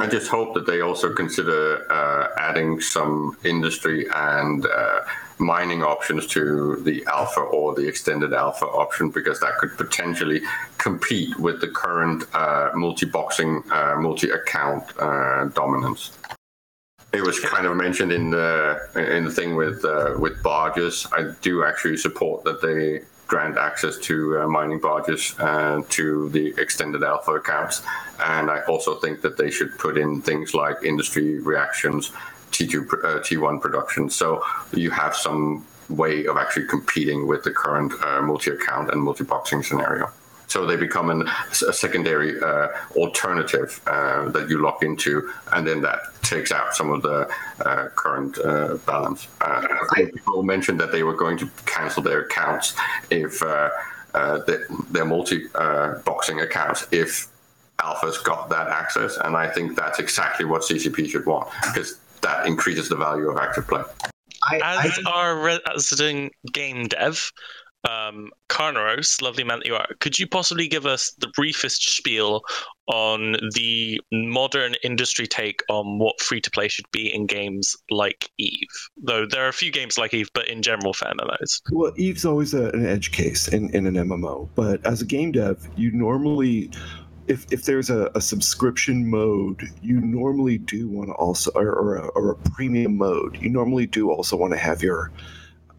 [0.00, 5.00] I just hope that they also consider uh, adding some industry and uh,
[5.36, 10.40] mining options to the alpha or the extended alpha option because that could potentially
[10.78, 16.16] compete with the current uh, multi-boxing, uh, multi-account uh, dominance.
[17.12, 21.06] It was kind of mentioned in the in the thing with uh, with barges.
[21.12, 26.52] I do actually support that they grant access to uh, mining barges uh, to the
[26.58, 27.80] extended alpha accounts.
[28.18, 32.10] And I also think that they should put in things like industry reactions,
[32.50, 34.10] T2, uh, T1 production.
[34.10, 39.00] So you have some way of actually competing with the current uh, multi account and
[39.00, 40.10] multi boxing scenario
[40.50, 41.28] so they become an,
[41.68, 46.90] a secondary uh, alternative uh, that you lock into, and then that takes out some
[46.90, 47.30] of the
[47.64, 49.28] uh, current uh, balance.
[49.40, 49.64] Uh,
[49.96, 52.74] I people mentioned that they were going to cancel their accounts
[53.10, 53.70] if uh,
[54.90, 55.46] their multi
[56.04, 57.28] boxing accounts if
[57.78, 62.46] alphas got that access, and I think that's exactly what CCP should want because that
[62.46, 63.82] increases the value of active play.
[64.48, 67.30] I, As I, our resident game dev,
[67.88, 72.42] um, Carneros, lovely man that you are, could you possibly give us the briefest spiel
[72.86, 78.28] on the modern industry take on what free to play should be in games like
[78.38, 78.68] Eve?
[79.02, 81.62] Though there are a few games like Eve, but in general for MMOs.
[81.70, 85.32] Well, Eve's always a, an edge case in, in an MMO, but as a game
[85.32, 86.70] dev, you normally
[87.28, 91.96] if, if there's a, a, subscription mode, you normally do want to also, or, or,
[91.96, 95.12] a, or, a, premium mode, you normally do also want to have your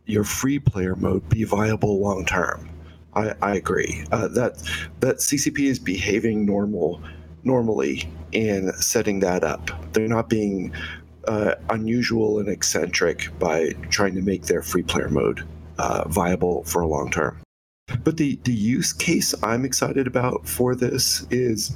[0.05, 2.69] your free player mode be viable long term.
[3.13, 4.57] I, I agree uh, that
[5.01, 7.01] that CCP is behaving normal
[7.43, 9.71] normally in setting that up.
[9.93, 10.73] They're not being
[11.27, 15.45] uh, unusual and eccentric by trying to make their free player mode
[15.77, 17.41] uh, viable for a long term.
[18.03, 21.75] But the the use case I'm excited about for this is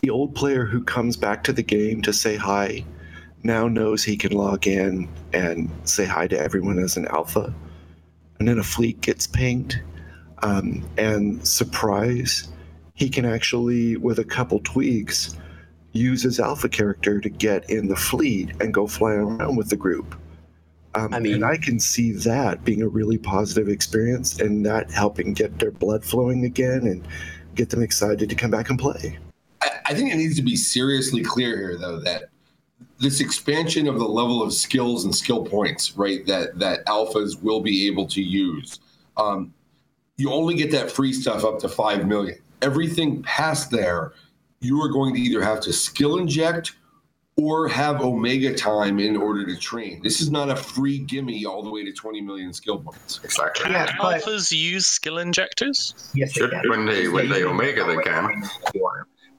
[0.00, 2.84] the old player who comes back to the game to say hi
[3.42, 7.54] now knows he can log in and say hi to everyone as an alpha.
[8.38, 9.80] And then a fleet gets pinged.
[10.42, 12.48] Um, and surprise,
[12.94, 15.36] he can actually, with a couple tweaks,
[15.92, 19.76] use his alpha character to get in the fleet and go fly around with the
[19.76, 20.14] group.
[20.94, 24.90] Um, I mean- and I can see that being a really positive experience and that
[24.90, 27.06] helping get their blood flowing again and
[27.54, 29.18] get them excited to come back and play.
[29.62, 32.30] I, I think it needs to be seriously clear here, though, that
[33.00, 37.60] this expansion of the level of skills and skill points, right, that that alphas will
[37.60, 38.78] be able to use.
[39.16, 39.52] Um,
[40.16, 42.38] you only get that free stuff up to five million.
[42.62, 44.12] Everything past there,
[44.60, 46.76] you are going to either have to skill inject
[47.36, 50.02] or have omega time in order to train.
[50.02, 53.18] This is not a free gimme all the way to 20 million skill points.
[53.24, 53.64] Exactly.
[53.64, 55.94] Can Yeah, alphas use skill injectors?
[56.12, 56.68] Yes, they Should- can.
[56.68, 58.42] when they- when they Omega, they can.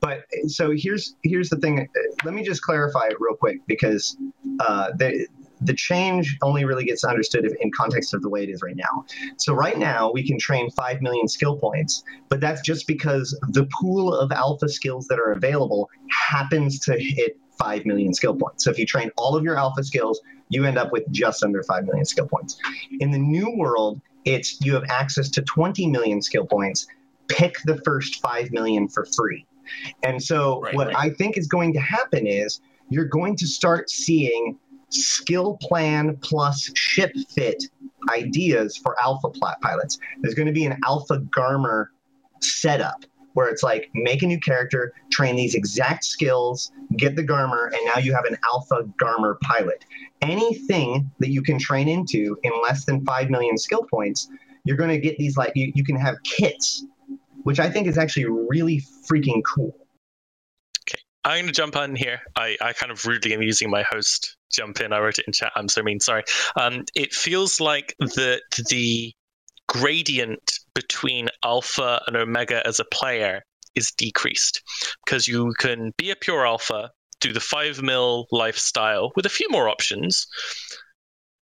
[0.02, 1.88] But so here's here's the thing.
[2.26, 4.18] Let me just clarify it real quick because
[4.60, 5.28] uh, the
[5.62, 8.76] the change only really gets understood if- in context of the way it is right
[8.76, 9.06] now.
[9.38, 13.68] So right now we can train five million skill points, but that's just because the
[13.80, 18.64] pool of alpha skills that are available happens to hit five million skill points.
[18.64, 21.62] So if you train all of your alpha skills, you end up with just under
[21.64, 22.58] five million skill points.
[23.00, 26.88] In the new world, it's you have access to 20 million skill points.
[27.28, 29.46] Pick the first five million for free.
[30.04, 30.96] And so, Right, what right.
[30.98, 34.58] I think is going to happen is you're going to start seeing
[34.90, 37.64] skill plan plus ship fit
[38.10, 39.98] ideas for alpha plat pilots.
[40.22, 41.88] There's going to be an alpha Garmur
[42.42, 47.68] setup where it's like make a new character, train these exact skills, get the Garmur,
[47.68, 49.86] and now you have an alpha Garmur pilot.
[50.22, 54.30] Anything that you can train into in less than 5 million skill points,
[54.66, 56.86] you're going to get these like you, you can have kits,
[57.44, 59.76] which I think is actually really freaking cool.
[60.88, 62.22] Okay, I'm going to jump on here.
[62.36, 64.94] I, I kind of rudely am using my host jump in.
[64.94, 65.52] I wrote it in chat.
[65.56, 66.00] I'm so mean.
[66.00, 66.24] Sorry.
[66.60, 69.14] Um, it feels like the the
[69.68, 73.44] gradient between alpha and omega as a player
[73.76, 74.62] is decreased
[75.06, 79.48] because you can be a pure alpha, do the five mil lifestyle with a few
[79.50, 80.28] more options.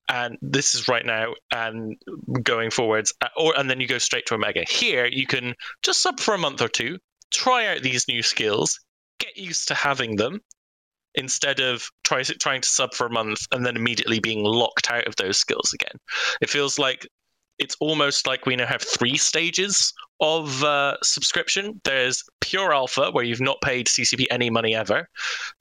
[0.08, 1.96] And this is right now and
[2.42, 4.64] going forwards, uh, or and then you go straight to omega.
[4.68, 6.98] Here you can just sub for a month or two,
[7.30, 8.78] try out these new skills,
[9.18, 10.40] get used to having them
[11.14, 15.06] instead of try, trying to sub for a month and then immediately being locked out
[15.06, 15.98] of those skills again.
[16.40, 17.06] It feels like
[17.58, 21.80] it's almost like we now have three stages of uh, subscription.
[21.84, 25.08] There's pure alpha, where you've not paid CCP any money ever.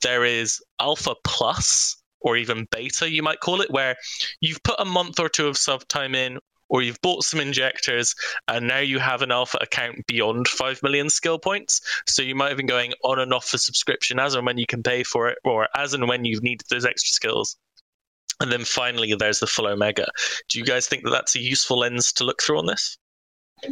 [0.01, 3.95] There is alpha plus, or even beta, you might call it, where
[4.39, 8.15] you've put a month or two of sub time in, or you've bought some injectors,
[8.47, 11.81] and now you have an alpha account beyond 5 million skill points.
[12.07, 14.65] So you might have been going on and off the subscription as and when you
[14.65, 17.57] can pay for it, or as and when you've needed those extra skills.
[18.39, 20.07] And then finally, there's the full Omega.
[20.49, 22.97] Do you guys think that that's a useful lens to look through on this?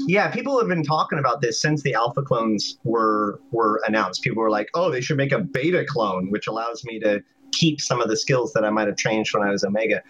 [0.05, 4.21] Yeah, people have been talking about this since the alpha clones were were announced.
[4.21, 7.81] People were like, "Oh, they should make a beta clone, which allows me to keep
[7.81, 10.01] some of the skills that I might have changed when I was Omega."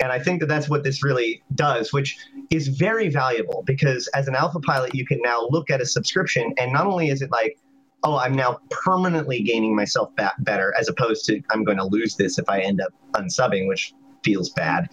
[0.00, 2.18] And I think that that's what this really does, which
[2.50, 6.52] is very valuable because as an alpha pilot, you can now look at a subscription,
[6.58, 7.58] and not only is it like,
[8.04, 12.16] "Oh, I'm now permanently gaining myself back better," as opposed to I'm going to lose
[12.16, 13.92] this if I end up unsubbing, which
[14.24, 14.88] feels bad.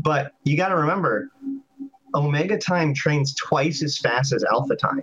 [0.00, 1.30] But you got to remember,
[2.14, 5.02] Omega time trains twice as fast as Alpha time.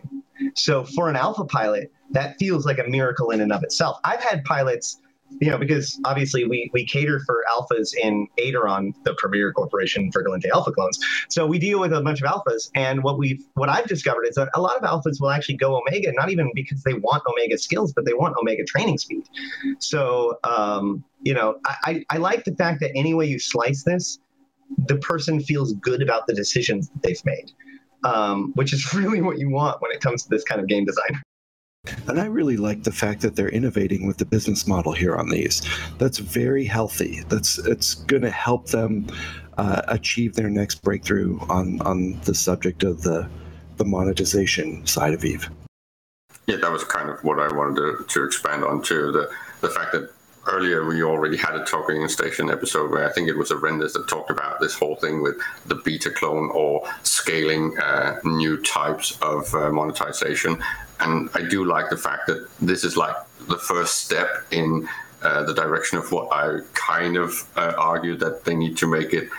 [0.56, 4.00] So for an Alpha pilot, that feels like a miracle in and of itself.
[4.04, 5.00] I've had pilots,
[5.42, 10.50] know, because obviously we we cater for alphas in Aderon, the premier corporation for Gallente
[10.54, 11.00] Alpha clones.
[11.30, 14.36] So we deal with a bunch of alphas, and what we've what I've discovered is
[14.36, 17.58] that a lot of alphas will actually go Omega, not even because they want Omega
[17.58, 19.24] skills, but they want Omega training speed.
[19.80, 23.84] So um, you know, I, I, I like the fact that any way you slice
[23.84, 24.20] this,
[24.88, 27.52] the person feels good about the decisions that they've made,
[28.04, 30.86] um, which is really what you want when it comes to this kind of game
[30.86, 31.22] design.
[32.08, 35.30] And I really like the fact that they're innovating with the business model here on
[35.30, 35.62] these.
[35.98, 37.24] That's very healthy.
[37.30, 39.08] That's it's going to help them
[39.58, 43.30] uh, achieve their next breakthrough on on the subject of the
[43.78, 45.50] the monetization side of Eve.
[46.48, 49.12] Yeah, that was kind of what I wanted to, to expand on too.
[49.12, 49.30] The
[49.62, 50.12] the fact that
[50.48, 54.08] earlier we already had a talking station episode where I think it was Arendis that
[54.08, 55.36] talked about this whole thing with
[55.66, 60.64] the beta clone or scaling uh, new types of uh, monetization.
[61.00, 63.16] And I do like the fact that this is like
[63.48, 64.88] the first step in
[65.22, 69.14] uh, the direction of what I kind of uh, argue that they need to make
[69.14, 69.30] it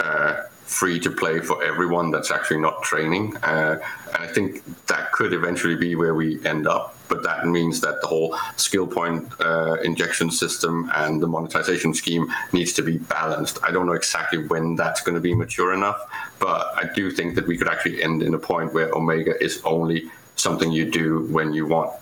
[0.00, 3.36] uh, free to play for everyone that's actually not training.
[3.38, 3.78] Uh,
[4.14, 6.94] and I think that could eventually be where we end up.
[7.08, 12.26] But that means that the whole skill point uh, injection system and the monetization scheme
[12.52, 13.60] needs to be balanced.
[13.62, 16.00] I don't know exactly when that's going to be mature enough,
[16.40, 19.62] but I do think that we could actually end in a point where Omega is
[19.64, 21.92] only something you do when you want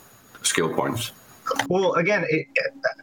[0.42, 1.12] skill points.
[1.68, 2.46] Well, again, it,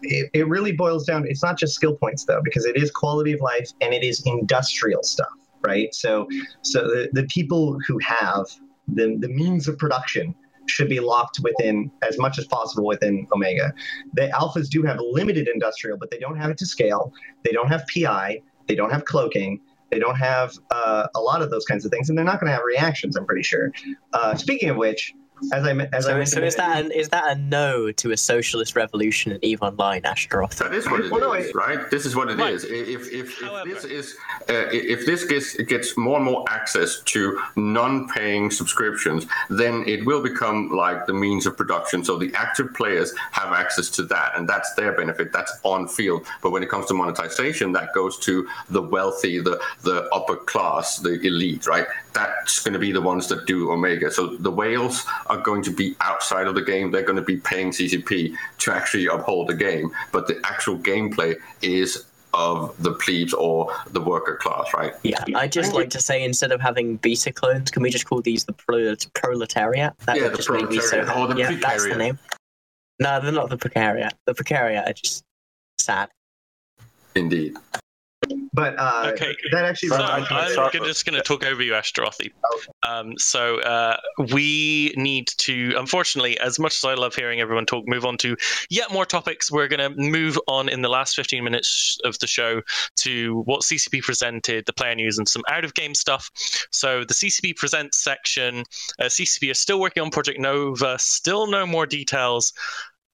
[0.02, 1.26] it, it really boils down.
[1.28, 4.24] It's not just skill points though, because it is quality of life and it is
[4.26, 5.94] industrial stuff, right?
[5.94, 6.28] So,
[6.62, 8.46] so the, the people who have
[8.88, 10.34] the the means of production
[10.68, 13.74] should be locked within as much as possible within Omega.
[14.14, 17.14] The alphas do have limited industrial, but they don't have it to scale.
[17.44, 18.42] They don't have PI.
[18.68, 19.60] They don't have cloaking.
[19.92, 22.48] They don't have uh, a lot of those kinds of things, and they're not going
[22.48, 23.16] to have reactions.
[23.16, 23.72] I'm pretty sure.
[24.14, 25.14] Uh, speaking of which,
[25.54, 28.12] as I as I So, mentioned, so is that an, is that a no to
[28.12, 30.58] a socialist revolution in Eve Online, Ashtaroth?
[30.58, 31.90] That is what it is, Well, no, I- right?
[31.90, 32.54] This is what it Right.
[32.54, 32.64] is.
[32.66, 34.16] If if, if this is
[34.50, 40.22] uh, if this gets gets more and more access to non-paying subscriptions, then it will
[40.22, 42.04] become like the means of production.
[42.04, 45.32] So the active players have access to that, and that's their benefit.
[45.34, 46.26] That's on field.
[46.42, 50.98] But when it comes to monetization, that goes to the wealthy, the the upper class,
[50.98, 51.88] the elite, right?
[52.14, 54.12] That's going to be the ones that do Omega.
[54.12, 56.92] So the whales are going to be outside of the game.
[56.92, 59.92] They're going to be paying CCP to actually uphold the game.
[60.12, 64.94] But the actual gameplay is of the plebes or the worker class, right?
[65.04, 68.22] Yeah, I'd just like to say instead of having beta clones, can we just call
[68.22, 69.98] these the pro- proletariat?
[70.06, 72.20] That Yeah, would the just make me so proletariat, or the yeah, that's the name.
[73.00, 74.12] No, they're not the precariat.
[74.26, 75.24] The precariat are just
[75.80, 76.10] sad.
[77.16, 77.58] Indeed.
[78.54, 79.36] But uh, Okay.
[79.52, 81.64] that actually So I'm, I can I'm start gonna- with- just going to talk over
[81.64, 82.32] you, Ashterothi.
[82.56, 82.68] Okay.
[82.88, 83.98] Um, so uh,
[84.34, 88.36] we need to, unfortunately, as much as I love hearing everyone talk, move on to
[88.70, 89.50] yet more topics.
[89.50, 92.62] We're going to move on in the last 15 minutes of the show
[92.98, 96.30] to what CCP presented, the player news, and some out of game stuff.
[96.72, 98.66] So the CCP presents section,
[99.00, 102.52] uh, CCP are still working on Project Nova, still no more details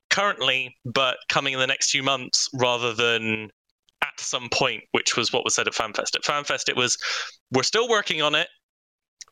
[0.09, 3.51] currently, but coming in the next few months rather than
[4.03, 6.15] at some point, which was what was said at FanFest.
[6.15, 6.97] At FanFest, it was
[7.51, 8.47] we're still working on it,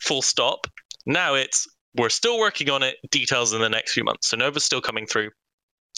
[0.02, 0.68] full stop.
[1.06, 4.28] Now it's we're still working on it, details in the next few months.
[4.28, 5.30] So Nova's still coming through.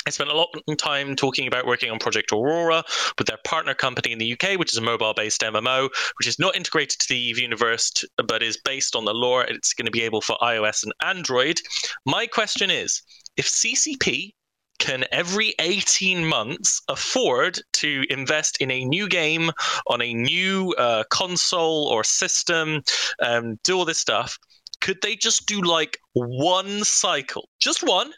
[0.05, 2.84] I spent a lot of time talking about working on Project Aurora
[3.18, 6.39] with their partner company in the UK, which is a mobile based MMO, which is
[6.39, 7.91] not integrated to the EVE universe,
[8.26, 9.43] but is based on the lore.
[9.43, 11.59] It's going to be able for iOS and Android.
[12.05, 13.01] My question is
[13.36, 14.34] if CCP
[14.80, 19.51] can every 18 months afford to invest in a new game
[19.88, 22.84] on a new uh, console or system,
[23.21, 24.38] um, do all this stuff?
[24.82, 28.11] Could they just do like one cycle, just one?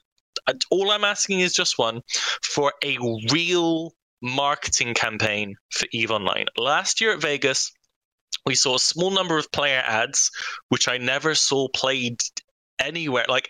[0.48, 2.02] Uh, All I'm asking is just one
[2.44, 2.98] for a
[3.32, 6.46] real marketing campaign for EVE Online.
[6.58, 7.72] Last year at Vegas,
[8.46, 10.32] we saw a small number of player ads,
[10.70, 12.20] which I never saw played
[12.80, 13.26] anywhere.
[13.28, 13.50] Like,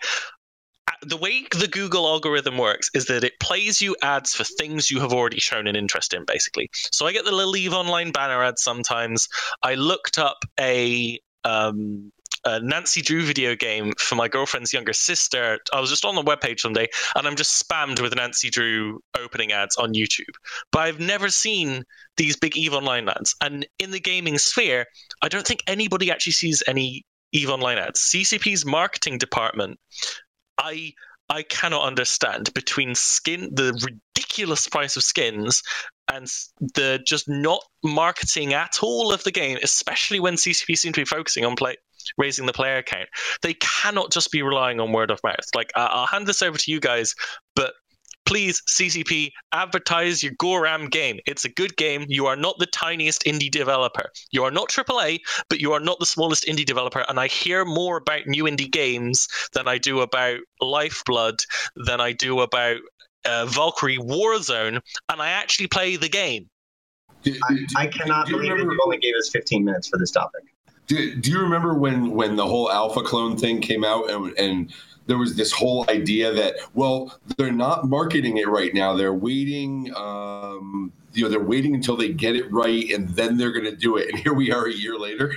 [1.02, 5.00] the way the Google algorithm works is that it plays you ads for things you
[5.00, 6.70] have already shown an interest in, basically.
[6.72, 9.28] So I get the little Eve Online banner ads sometimes.
[9.62, 12.12] I looked up a um,
[12.44, 15.58] a Nancy Drew video game for my girlfriend's younger sister.
[15.72, 19.52] I was just on the webpage someday and I'm just spammed with Nancy Drew opening
[19.52, 20.34] ads on YouTube.
[20.72, 21.84] But I've never seen
[22.16, 23.34] these big EVE Online ads.
[23.42, 24.86] And in the gaming sphere,
[25.22, 28.00] I don't think anybody actually sees any EVE Online ads.
[28.00, 29.78] CCP's marketing department,
[30.60, 30.92] I
[31.28, 35.62] I cannot understand between skin the ridiculous price of skins
[36.12, 36.26] and
[36.74, 41.04] the just not marketing at all of the game, especially when CCP seem to be
[41.04, 41.76] focusing on play
[42.16, 43.08] raising the player count.
[43.42, 45.36] They cannot just be relying on word of mouth.
[45.54, 47.14] Like I'll hand this over to you guys,
[47.54, 47.74] but
[48.30, 51.18] please CCP advertise your Goram game.
[51.26, 52.04] It's a good game.
[52.06, 54.08] You are not the tiniest indie developer.
[54.30, 57.04] You are not AAA, but you are not the smallest indie developer.
[57.08, 61.40] And I hear more about new indie games than I do about Lifeblood,
[61.74, 62.76] than I do about
[63.24, 66.48] uh, Valkyrie Warzone, and I actually play the game.
[67.24, 67.40] Do, do-
[67.76, 70.42] I cannot you believe that remember- you only gave us 15 minutes for this topic.
[70.86, 74.72] Do, do you remember when when the whole alpha clone thing came out and, and
[75.06, 79.92] there was this whole idea that well they're not marketing it right now they're waiting
[79.96, 83.76] um, you know they're waiting until they get it right and then they're going to
[83.76, 85.32] do it and here we are a year later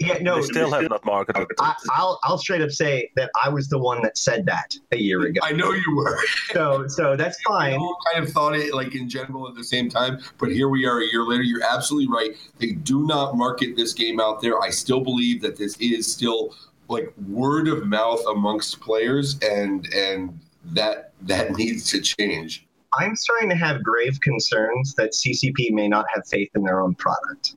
[0.00, 1.56] Yeah, no, they still have not marketed it.
[1.60, 4.96] I, I'll I'll straight up say that I was the one that said that a
[4.98, 5.40] year ago.
[5.44, 6.18] I know you were
[6.52, 7.78] So so that's I fine.
[7.78, 10.84] all kind of thought it like in general at the same time, but here we
[10.84, 11.44] are a year later.
[11.44, 12.32] You're absolutely right.
[12.58, 14.60] They do not market this game out there.
[14.60, 16.56] I still believe that this is still
[16.88, 20.38] like word of mouth amongst players, and and
[20.72, 22.66] that that needs to change.
[22.98, 26.94] I'm starting to have grave concerns that CCP may not have faith in their own
[26.94, 27.56] product.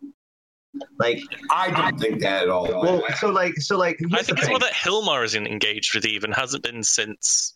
[1.00, 1.22] Like,
[1.52, 2.68] I don't think that at all.
[2.68, 6.06] well, so like, so like, I here's think it's more that Hilmar isn't engaged with
[6.06, 7.56] Eve and hasn't been since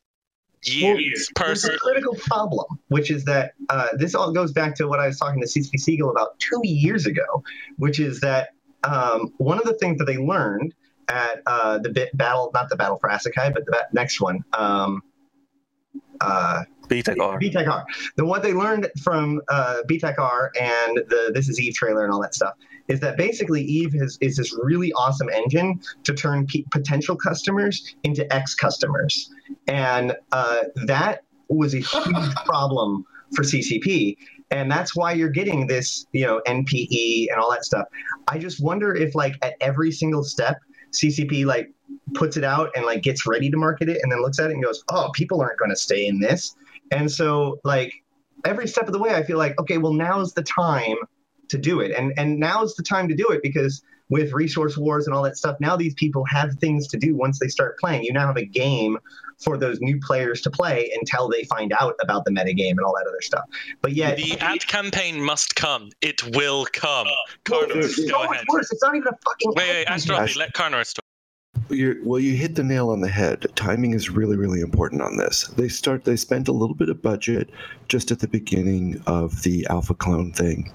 [0.66, 1.30] Well, years.
[1.36, 1.76] There's personally.
[1.76, 5.18] a critical problem, which is that uh, this all goes back to what I was
[5.20, 7.44] talking to CCP Seagull about two years ago,
[7.78, 8.50] which is that
[8.84, 10.74] um, one of the things that they learned
[11.12, 14.44] at uh, the bit battle, not the battle for Asakai, but the ba- next one,
[14.54, 15.02] um,
[16.22, 17.86] uh, BTEC BTEC R.
[18.18, 22.14] Then what they learned from uh, BTEC R and the This Is Eve trailer and
[22.14, 22.54] all that stuff
[22.88, 27.96] is that basically Eve is, is this really awesome engine to turn pe- potential customers
[28.04, 29.32] into ex customers.
[29.68, 34.18] And uh, that was a huge problem for CCP.
[34.52, 37.88] And that's why you're getting this, you know, NPE and all that stuff.
[38.28, 40.58] I just wonder if, like, at every single step,
[40.92, 41.72] CCP like
[42.14, 44.54] puts it out and like gets ready to market it, and then looks at it
[44.54, 46.56] and goes, "Oh, people aren't going to stay in this."
[46.92, 47.94] And so, like,
[48.46, 50.98] every step of the way, I feel like, okay, well, now's the time
[51.50, 55.08] to do it, and and now's the time to do it because with resource wars
[55.08, 58.04] and all that stuff, now these people have things to do once they start playing.
[58.04, 58.98] You now have a game
[59.40, 62.94] for those new players to play until they find out about the metagame and all
[62.94, 63.46] that other stuff.
[63.82, 65.90] But yet, The ad campaign must come.
[66.02, 67.08] It will come.
[67.50, 68.46] Well, Carnos, go so much ahead.
[68.50, 68.72] worse.
[68.72, 69.54] It's not even a fucking.
[69.56, 70.36] Wait, wait, ad campaign.
[70.38, 71.00] Let Carnos
[71.72, 73.46] You're, well, you hit the nail on the head.
[73.56, 75.48] Timing is really, really important on this.
[75.48, 76.04] They start.
[76.04, 77.50] They spent a little bit of budget
[77.88, 80.74] just at the beginning of the alpha clone thing,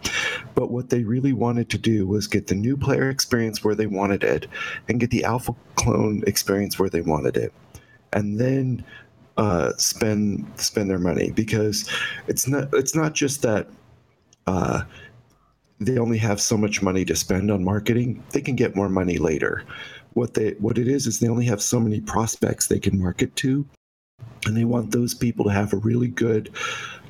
[0.54, 3.86] but what they really wanted to do was get the new player experience where they
[3.86, 4.46] wanted it,
[4.88, 7.52] and get the alpha clone experience where they wanted it,
[8.12, 8.84] and then
[9.36, 11.90] uh, spend spend their money because
[12.26, 12.68] it's not.
[12.72, 13.68] It's not just that.
[14.46, 14.82] Uh,
[15.78, 18.24] they only have so much money to spend on marketing.
[18.30, 19.62] They can get more money later
[20.16, 23.34] what they what it is is they only have so many prospects they can market
[23.36, 23.66] to.
[24.46, 26.50] And they want those people to have a really good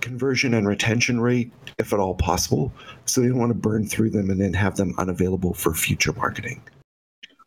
[0.00, 2.72] conversion and retention rate if at all possible.
[3.04, 6.12] So they don't want to burn through them and then have them unavailable for future
[6.14, 6.62] marketing.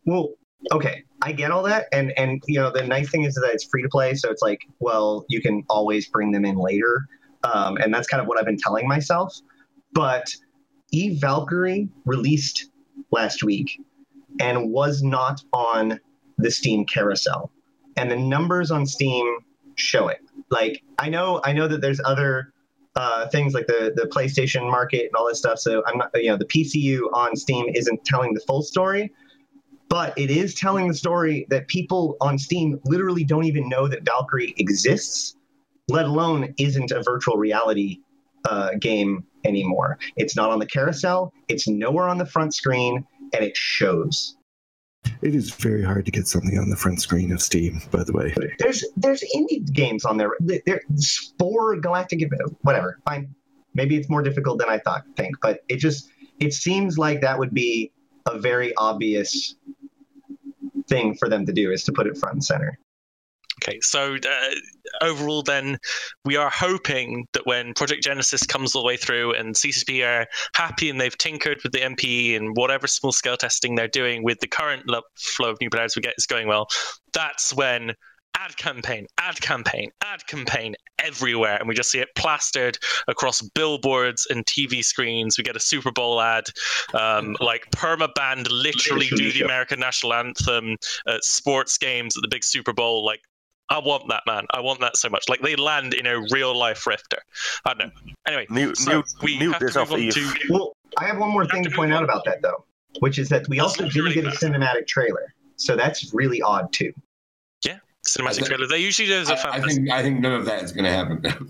[0.05, 0.29] Well,
[0.71, 3.65] okay, I get all that, and and you know the nice thing is that it's
[3.65, 7.05] free to play, so it's like, well, you can always bring them in later,
[7.43, 9.37] um, and that's kind of what I've been telling myself.
[9.91, 10.33] But
[10.91, 12.69] Eve Valkyrie released
[13.11, 13.79] last week
[14.39, 15.99] and was not on
[16.37, 17.51] the Steam carousel,
[17.97, 19.39] and the numbers on Steam
[19.75, 20.19] show it.
[20.49, 22.53] Like I know, I know that there's other
[22.95, 25.59] uh, things like the the PlayStation market and all this stuff.
[25.59, 29.11] So I'm not, you know, the PCU on Steam isn't telling the full story
[29.89, 34.05] but it is telling the story that people on Steam literally don't even know that
[34.05, 35.35] Valkyrie exists,
[35.89, 37.99] let alone isn't a virtual reality
[38.47, 39.97] uh, game anymore.
[40.15, 44.35] It's not on the carousel, it's nowhere on the front screen, and it shows.
[45.21, 48.13] it is very hard to get something on the front screen of steam by the
[48.13, 50.31] way There's there's indie games on there.
[50.39, 52.27] There Spore Galactic,
[52.61, 52.99] whatever.
[53.07, 53.33] Fine,
[53.73, 55.03] maybe it's more difficult than I thought.
[55.15, 57.91] Think, but it just it seems like that would be
[58.27, 59.55] a very obvious
[60.87, 62.79] thing for them to do is to put it front and center.
[63.61, 65.77] Okay, so uh, overall, then
[66.23, 70.27] we are hoping that when Project Genesis comes all the way through and CCP are
[70.55, 74.39] happy and they've tinkered with the NPE and whatever small scale testing they're doing with
[74.39, 76.67] the current lo- flow of new players we get is going well,
[77.13, 77.95] that's when
[78.39, 82.77] ad campaign, ad campaign, ad campaign everywhere, and we just see it plastered
[83.07, 85.37] across billboards and TV screens.
[85.37, 86.45] We get a Super Bowl ad,
[86.93, 90.77] um, like permaband literally do the American national anthem
[91.07, 93.21] at sports games at the big Super Bowl, like.
[93.69, 94.45] I want that, man.
[94.51, 95.29] I want that so much.
[95.29, 97.19] Like they land in a real life rifter.
[97.65, 98.13] I don't know.
[98.27, 101.29] Anyway, Mute, so mute, we mute have to move on to Well, I have one
[101.29, 102.65] more thing to point out about that though,
[102.99, 106.13] which is that we That's also not didn't really get a cinematic trailer, so that's
[106.13, 106.91] really odd too.
[107.65, 107.77] Yeah,
[108.07, 108.67] cinematic I- trailer.
[108.67, 109.75] They usually do as a I, fan I fest.
[109.75, 111.48] think I think none of that is going to happen.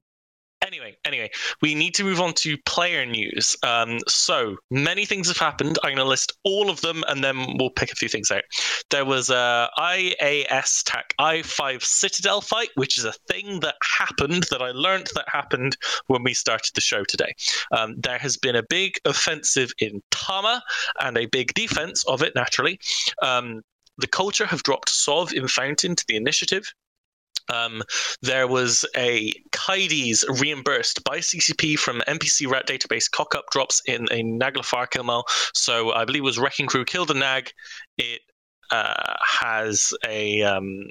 [0.61, 1.29] Anyway, anyway,
[1.61, 3.55] we need to move on to player news.
[3.63, 5.79] Um, so many things have happened.
[5.83, 8.43] I'm going to list all of them, and then we'll pick a few things out.
[8.89, 14.61] There was a IAS TAC i5 Citadel fight, which is a thing that happened that
[14.61, 15.77] I learned that happened
[16.07, 17.33] when we started the show today.
[17.71, 20.61] Um, there has been a big offensive in Tama
[20.99, 22.79] and a big defense of it, naturally.
[23.21, 23.61] Um,
[23.97, 26.73] the culture have dropped Sov in Fountain to the initiative.
[27.49, 27.81] Um,
[28.21, 34.03] there was a Caedes reimbursed by CCP from NPC rat database cock up drops in
[34.11, 35.23] a Naglfar kill mail.
[35.53, 37.51] So I believe it was Wrecking Crew killed a Nag.
[37.97, 38.21] It
[38.71, 40.41] uh, has a.
[40.43, 40.89] Um,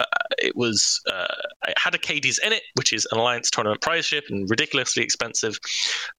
[0.00, 0.04] uh,
[0.38, 1.34] it was uh,
[1.68, 5.04] it had a Caedes in it, which is an alliance tournament prize ship and ridiculously
[5.04, 5.56] expensive.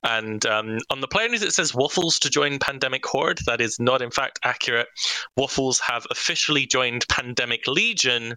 [0.02, 3.40] And um, on the player news, it says Waffles to join Pandemic Horde.
[3.46, 4.88] That is not in fact accurate.
[5.36, 8.36] Waffles have officially joined Pandemic Legion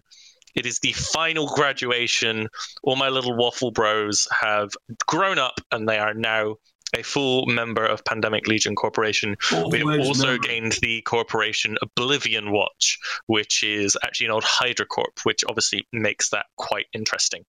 [0.55, 2.49] It is the final graduation.
[2.83, 4.71] All my little waffle bros have
[5.07, 6.55] grown up and they are now
[6.97, 9.31] a full member of Pandemic Legion Corporation.
[9.31, 10.47] We Full-fledged also member.
[10.47, 12.97] gained the corporation Oblivion Watch,
[13.27, 17.43] which is actually an old Hydra Corp, which obviously makes that quite interesting.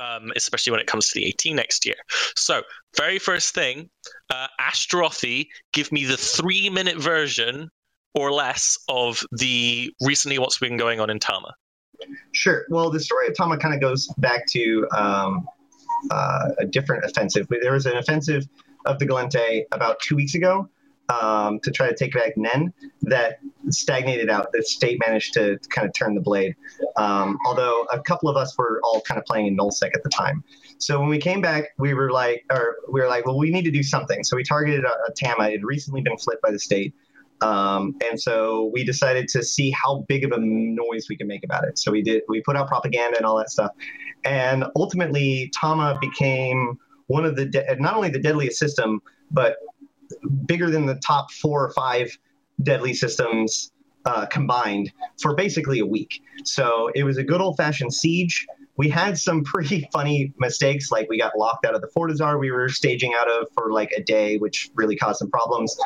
[0.00, 1.96] Um, especially when it comes to the 18 next year.
[2.34, 2.62] So,
[2.96, 3.90] very first thing,
[4.30, 7.70] uh, Ashterothi, give me the three minute version
[8.14, 11.54] or less of the recently what's been going on in Tama.
[12.32, 12.64] Sure.
[12.68, 15.46] Well, the story of Tama kind of goes back to um,
[16.10, 17.46] uh, a different offensive.
[17.48, 18.46] There was an offensive
[18.86, 20.68] of the Gallente about two weeks ago
[21.10, 22.72] um, to try to take back Nen
[23.02, 24.52] that stagnated out.
[24.52, 26.54] The state managed to kind of turn the blade.
[26.96, 30.10] Um, although a couple of us were all kind of playing in nullsec at the
[30.10, 30.44] time.
[30.78, 33.64] So when we came back, we were like, or we were like, well, we need
[33.64, 34.24] to do something.
[34.24, 35.48] So we targeted a, a Tama.
[35.48, 36.94] It had recently been flipped by the state.
[37.40, 41.44] Um, and so we decided to see how big of a noise we can make
[41.44, 41.78] about it.
[41.78, 43.72] So we did, we put out propaganda and all that stuff.
[44.24, 49.00] And ultimately, Tama became one of the, de- not only the deadliest system,
[49.30, 49.56] but
[50.46, 52.16] bigger than the top four or five
[52.62, 53.72] deadly systems
[54.04, 56.22] uh, combined for basically a week.
[56.44, 58.46] So it was a good old fashioned siege.
[58.80, 62.50] We had some pretty funny mistakes, like we got locked out of the Fortizar we
[62.50, 65.76] were staging out of for like a day, which really caused some problems.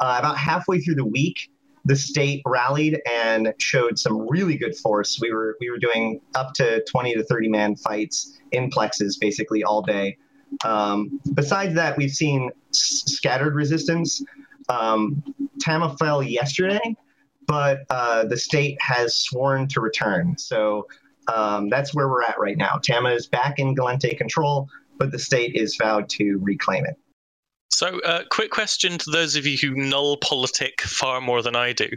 [0.00, 1.50] Uh, about halfway through the week,
[1.84, 5.18] the state rallied and showed some really good force.
[5.20, 9.64] We were we were doing up to 20 to 30 man fights in plexes basically
[9.64, 10.16] all day.
[10.64, 14.24] Um, besides that, we've seen s- scattered resistance.
[14.68, 15.24] Um,
[15.60, 16.94] Tama fell yesterday,
[17.48, 20.38] but uh, the state has sworn to return.
[20.38, 20.86] So
[21.28, 22.78] um, that's where we're at right now.
[22.82, 24.68] Tama is back in Gallente control,
[24.98, 26.96] but the state is vowed to reclaim it.
[27.70, 31.72] So, uh, quick question to those of you who null politic far more than I
[31.72, 31.88] do.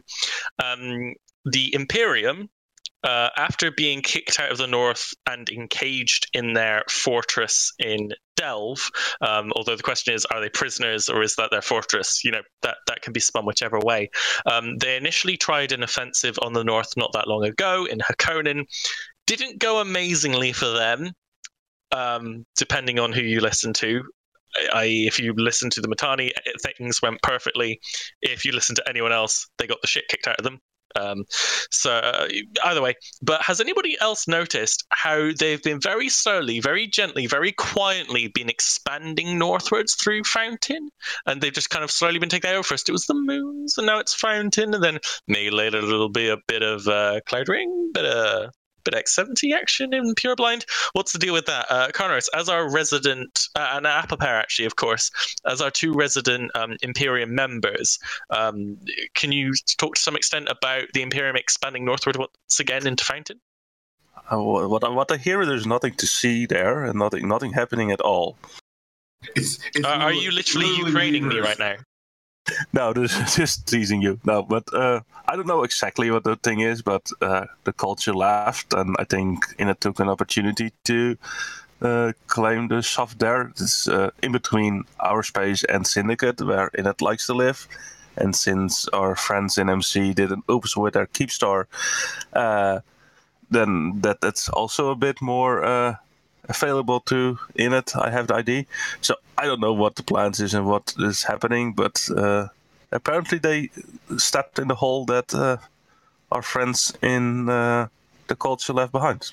[0.64, 1.14] Um,
[1.46, 2.50] the Imperium,
[3.04, 8.90] uh, after being kicked out of the north and encaged in their fortress in Delve,
[9.22, 12.24] um, although the question is, are they prisoners or is that their fortress?
[12.24, 14.10] You know, that, that can be spun whichever way.
[14.46, 18.66] Um, they initially tried an offensive on the north not that long ago in Hakonen.
[19.28, 21.12] Didn't go amazingly for them,
[21.92, 24.04] um, depending on who you listen to
[24.74, 26.32] i.e., if you listen to the Mittani,
[26.62, 27.80] things went perfectly.
[28.22, 30.60] If you listen to anyone else, they got the shit kicked out of them.
[30.96, 31.26] Um,
[31.70, 32.28] so uh,
[32.64, 37.52] either way, but has anybody else noticed how they've been very slowly, very gently, very
[37.52, 40.90] quietly been expanding northwards through Fountain,
[41.26, 42.64] and they've just kind of slowly been taking over.
[42.64, 46.30] First it was the moons, and now it's Fountain, and then maybe later it'll be
[46.30, 48.52] a bit of uh, Cloud Ring, bit of
[48.90, 50.66] bit of X70 action in Pure Blind.
[50.94, 51.66] What's the deal with that?
[51.70, 55.12] Uh, Connors, as our resident, uh, and Apapair actually, of course,
[55.46, 58.00] as our two resident um, Imperium members,
[58.30, 58.78] um,
[59.14, 63.40] can you talk to some extent about the Imperium expanding northward once again into Fountain?
[64.32, 67.92] Uh, what, I- what I hear, there's nothing to see there, and nothing nothing happening
[67.92, 68.38] at all.
[69.36, 71.76] It's, it's Are, are you literally Ukraining me right now?
[72.74, 74.20] No, this is just teasing you.
[74.24, 78.14] No, but uh, I don't know exactly what the thing is, but uh, the culture
[78.14, 81.18] left, and I think Init took an opportunity to
[81.82, 83.50] uh, claim the sov there.
[83.50, 87.68] It's uh, in between our space and Syndicate, where Init likes to live.
[88.18, 91.66] And since our friends in MC did an oops with their Keepstar,
[92.34, 92.80] uh,
[93.52, 95.96] then that that's also a bit more uh,
[96.50, 98.00] available to Init.
[98.00, 98.66] I have the ID,
[99.02, 102.48] so I don't know what the plans is and what is happening, but uh,
[102.92, 103.70] apparently they
[104.18, 105.58] stepped in the hole that uh,
[106.32, 107.88] our friends in uh,
[108.28, 109.32] the culture left behind.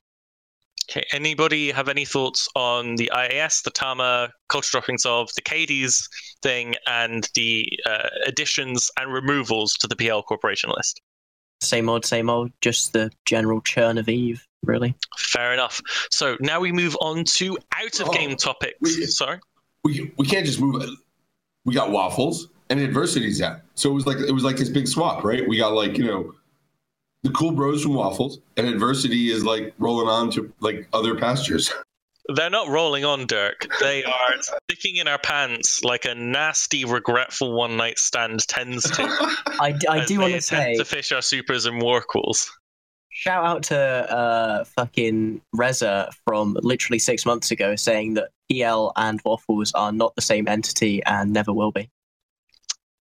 [0.90, 6.08] Okay, anybody have any thoughts on the IAS, the Tama culture droppings of the Caedes
[6.42, 11.00] thing, and the uh, additions and removals to the PL Corporation list?
[11.62, 12.52] Same old, same old.
[12.60, 14.94] Just the general churn of Eve, really.
[15.18, 15.80] Fair enough.
[16.10, 18.76] So now we move on to out of oh, game Oh, topics.
[18.82, 19.38] we- Sorry.
[19.84, 20.82] we we can't just move.
[21.64, 23.62] We got waffles and adversity's at.
[23.74, 25.46] So it was like it was like this big swap, right?
[25.48, 26.34] We got like you know
[27.22, 31.72] the cool bros from waffles, and adversity is like rolling on to like other pastures.
[32.34, 33.66] They're not rolling on, Dirk.
[33.80, 34.34] They are
[34.70, 39.02] sticking in our pants like a nasty, regretful one night stand tends to.
[39.60, 42.48] I, d- I as do want to say, to fish our supers and warquels.
[43.24, 49.18] Shout out to uh, fucking Reza from literally six months ago saying that PL and
[49.24, 51.88] Waffles are not the same entity and never will be.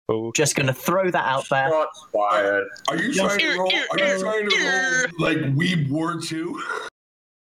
[0.08, 0.30] Oh.
[0.30, 1.68] Just gonna throw that out there.
[1.68, 2.68] Shots fired.
[2.86, 3.66] Are you trying to roll?
[3.66, 6.62] Are you trying to roll like Weeb War Two?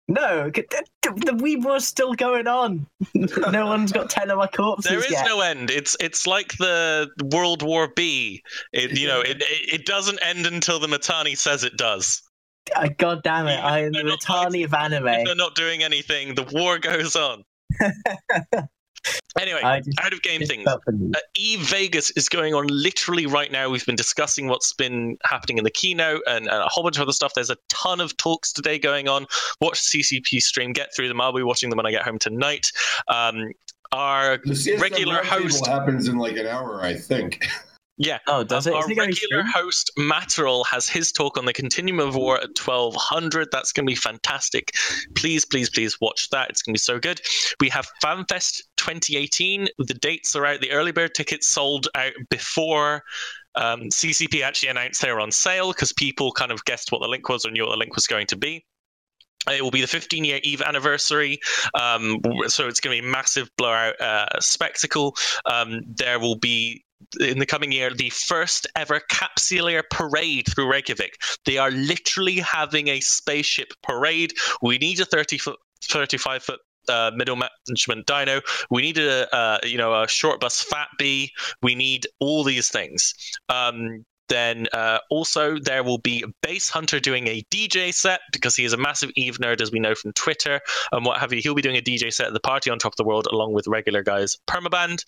[0.08, 2.88] No, c- th- th- the weeb war's still going on.
[3.14, 5.26] no one's got ten of my corpses There is yet.
[5.26, 5.70] no end.
[5.70, 8.42] It's it's like the World War Bee.
[8.72, 12.24] It you know it it it doesn't end until the Mittani says it does.
[12.76, 13.58] Uh, God damn it!
[13.60, 15.06] I am the They're Tani of If anime.
[15.26, 17.44] they're not doing anything, the war goes on.
[19.40, 20.64] Anyway, just- out of game things.
[20.66, 20.82] felt.
[20.88, 23.70] Uh, Eve Vegas is going on literally right now.
[23.70, 27.04] We've been discussing what's been happening in the keynote and, and a whole bunch of
[27.04, 27.34] other stuff.
[27.34, 29.26] There's a ton of talks today going on.
[29.62, 31.22] Watch CCP stream, get through them.
[31.22, 32.72] I'll be watching them when I get home tonight.
[33.08, 33.52] Um,
[33.94, 34.40] our
[34.80, 37.48] regular roundtable host- happens in like an hour, I think.
[38.00, 38.74] yeah, Oh, does it?
[38.74, 43.50] Our regular host Matterall has his talk on the Continuum of War at twelve hundred.
[43.52, 44.72] That's going to be fantastic.
[45.16, 46.50] Please, please, please watch that.
[46.50, 47.20] It's going to be so good.
[47.60, 49.68] We have FanFest 2018.
[49.80, 50.62] The dates are out.
[50.62, 53.04] The early bird tickets sold out before.
[53.56, 57.08] Um, CCP actually announced they were on sale because people kind of guessed what the
[57.10, 58.66] link was or knew what the link was going to be.
[59.52, 61.40] It will be the 15 year Eve anniversary.
[61.74, 65.16] Um, so it's going to be a massive blowout uh, spectacle.
[65.46, 66.86] Um, there will be
[67.20, 71.18] in the coming year the first ever capsular parade through Reykjavik.
[71.46, 74.34] They are literally having a spaceship parade.
[74.62, 76.60] We need a 30 foot, 35 foot.
[76.88, 78.42] Uh, middle management dino.
[78.72, 81.32] We need a uh, you know a short bus fat B.
[81.62, 83.14] We need all these things.
[83.48, 88.74] Um, then uh, also there will be Basshunter doing a DJ set because he is
[88.74, 90.62] a massive Eve nerd, as we know from Twitter
[90.92, 91.42] and what have you.
[91.42, 93.54] He'll be doing a DJ set at the party on top of the world along
[93.54, 95.04] with regular guys Permaband.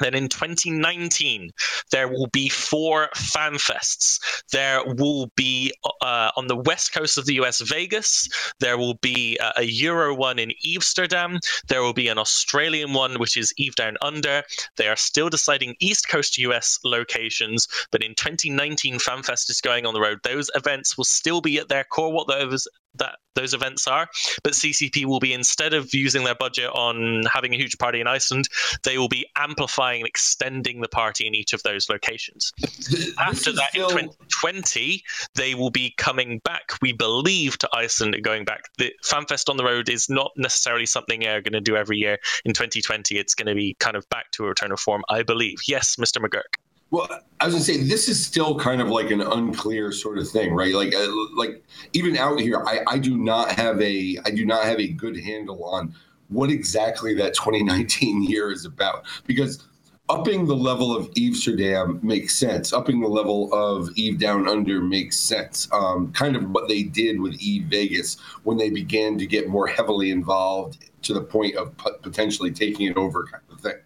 [0.00, 1.50] Then in 2019,
[1.90, 4.18] there will be four fan fests.
[4.52, 5.72] There will be
[6.02, 8.28] uh, on the west coast of the US, Vegas.
[8.60, 11.38] There will be uh, a Euro one in Amsterdam.
[11.68, 14.42] There will be an Australian one, which is Eve Down Under.
[14.76, 19.94] They are still deciding East Coast US locations, but in 2019, FanFest is going on
[19.94, 20.20] the road.
[20.22, 22.66] Those events will still be at their core, what those
[22.98, 24.08] that those events are,
[24.42, 28.06] but CCP will be instead of using their budget on having a huge party in
[28.06, 28.48] Iceland,
[28.82, 32.52] they will be amplifying and extending the party in each of those locations.
[32.58, 35.02] This After that, still- in 2020,
[35.34, 38.62] they will be coming back, we believe, to Iceland and going back.
[38.78, 42.18] The FanFest on the road is not necessarily something they're going to do every year.
[42.44, 45.22] In 2020, it's going to be kind of back to a return of form, I
[45.22, 45.58] believe.
[45.68, 46.18] Yes, Mr.
[46.18, 46.58] McGurk.
[46.90, 47.08] Well,
[47.40, 50.54] I was gonna say this is still kind of like an unclear sort of thing,
[50.54, 50.74] right?
[50.74, 51.06] Like, uh,
[51.36, 51.62] like
[51.92, 55.18] even out here, I, I do not have a I do not have a good
[55.18, 55.94] handle on
[56.28, 59.66] what exactly that 2019 year is about because
[60.08, 62.72] upping the level of Amsterdam makes sense.
[62.72, 65.68] Upping the level of Eve Down Under makes sense.
[65.72, 69.66] Um, kind of what they did with Eve Vegas when they began to get more
[69.66, 73.76] heavily involved to the point of potentially taking it over, kind of thing.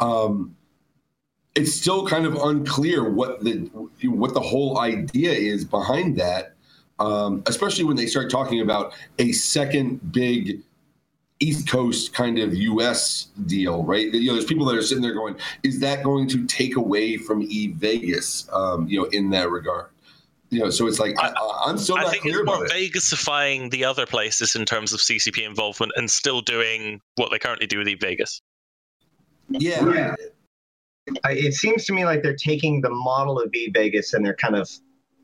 [0.00, 0.56] Um,
[1.54, 3.70] it's still kind of unclear what the
[4.04, 6.54] what the whole idea is behind that,
[6.98, 10.60] um, especially when they start talking about a second big
[11.40, 13.28] East Coast kind of U.S.
[13.46, 14.12] deal, right?
[14.12, 17.16] You know, there's people that are sitting there going, "Is that going to take away
[17.16, 19.90] from E Vegas?" Um, you know, in that regard,
[20.50, 22.64] you know, so it's like I, I, I'm still I not think clear it's more
[22.64, 22.92] about it.
[22.92, 27.66] Vegasifying the other places in terms of CCP involvement and still doing what they currently
[27.66, 28.40] do with Eve Vegas.
[29.50, 30.14] Yeah, Yeah.
[31.06, 34.56] It seems to me like they're taking the model of E Vegas and they're kind
[34.56, 34.70] of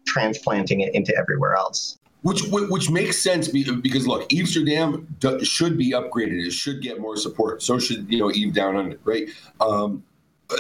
[0.07, 1.99] transplanting it into everywhere else.
[2.23, 5.09] Which which makes sense because look, Amsterdam
[5.43, 6.47] should be upgraded.
[6.47, 7.63] It should get more support.
[7.63, 9.29] So should you know Eve Down Under, right?
[9.59, 10.05] Um,
[10.51, 10.57] uh,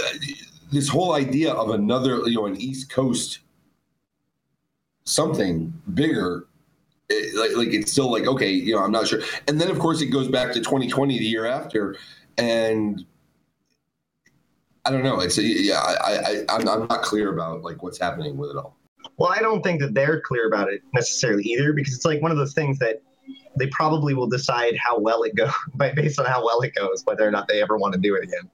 [0.73, 3.41] this whole idea of another you know an East Coast
[5.05, 6.47] something bigger,
[7.11, 9.21] it, like like it's still like okay, you know I'm not sure.
[9.47, 11.95] And then of course it goes back to 2020, the year after,
[12.39, 13.05] and
[14.91, 15.21] I don't know.
[15.21, 18.77] It's yeah, I, I I'm, not clear about like what's happening with it all.
[19.19, 22.33] Well, I don't think that they're clear about it necessarily either, because it's like one
[22.33, 23.01] of those things that
[23.57, 27.03] they probably will decide how well it goes by based on how well it goes,
[27.05, 28.51] whether or not they ever want to do it again.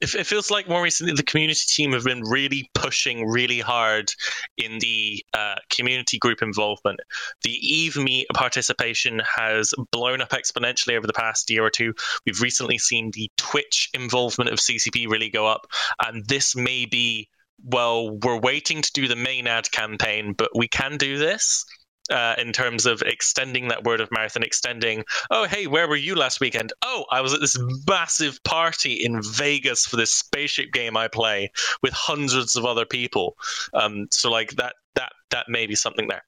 [0.00, 4.12] It, it feels like more recently the community team have been really pushing really hard
[4.56, 7.00] in the uh, community group involvement.
[7.42, 7.98] The Eve
[8.34, 11.94] participation has blown up exponentially over the past year or two.
[12.24, 15.66] We've recently seen the Twitch involvement of CCP really go up,
[16.04, 17.28] and this may be
[17.64, 21.64] well, we're waiting to do the main ad campaign, but we can do this.
[22.10, 25.96] Uh, in terms of extending that word of mouth and extending, oh, hey, where were
[25.96, 26.72] you last weekend?
[26.82, 31.52] Oh, I was at this massive party in Vegas for this spaceship game I play
[31.82, 33.36] with hundreds of other people.
[33.74, 36.24] Um, so, like, that, that, that may be something there.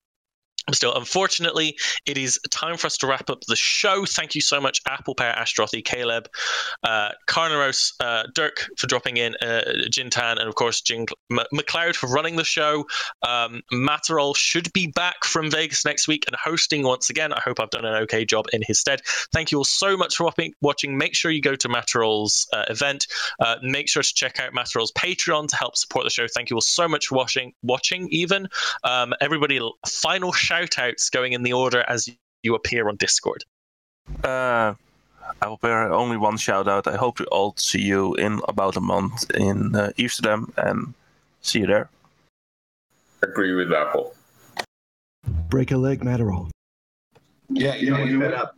[0.72, 1.76] Still, unfortunately,
[2.06, 4.04] it is time for us to wrap up the show.
[4.04, 6.28] Thank you so much, Apple Pear, Ashterothi, Caleb,
[6.84, 12.08] uh, Carnaros, uh, Dirk for dropping in, uh, Jin'taan, and of course, M- McLeod for
[12.08, 12.86] running the show.
[13.22, 13.62] Um,
[14.34, 17.32] should be back from Vegas next week and hosting once again.
[17.32, 19.00] I hope I've done an okay job in his stead.
[19.32, 20.30] Thank you all so much for
[20.60, 20.98] watching.
[20.98, 23.06] Make sure you go to Matterall's uh, event.
[23.40, 26.26] Uh, make sure to check out Matterall's Patreon to help support the show.
[26.28, 27.54] Thank you all so much for watching.
[27.62, 28.48] Watching, even
[28.84, 29.60] um, everybody.
[29.86, 32.08] Final shout shout outs going in the order as
[32.42, 33.44] you appear on Discord.
[34.24, 34.74] Uh,
[35.40, 36.88] I will bear only one shout out.
[36.88, 40.92] I hope to all see you in about a month in uh, Amsterdam and
[41.40, 41.88] see you there.
[43.22, 44.14] Agree with Apple.
[45.48, 46.50] Break a leg, Matterall.
[47.48, 48.40] Yeah, you know, Get you know fed what?
[48.40, 48.56] up.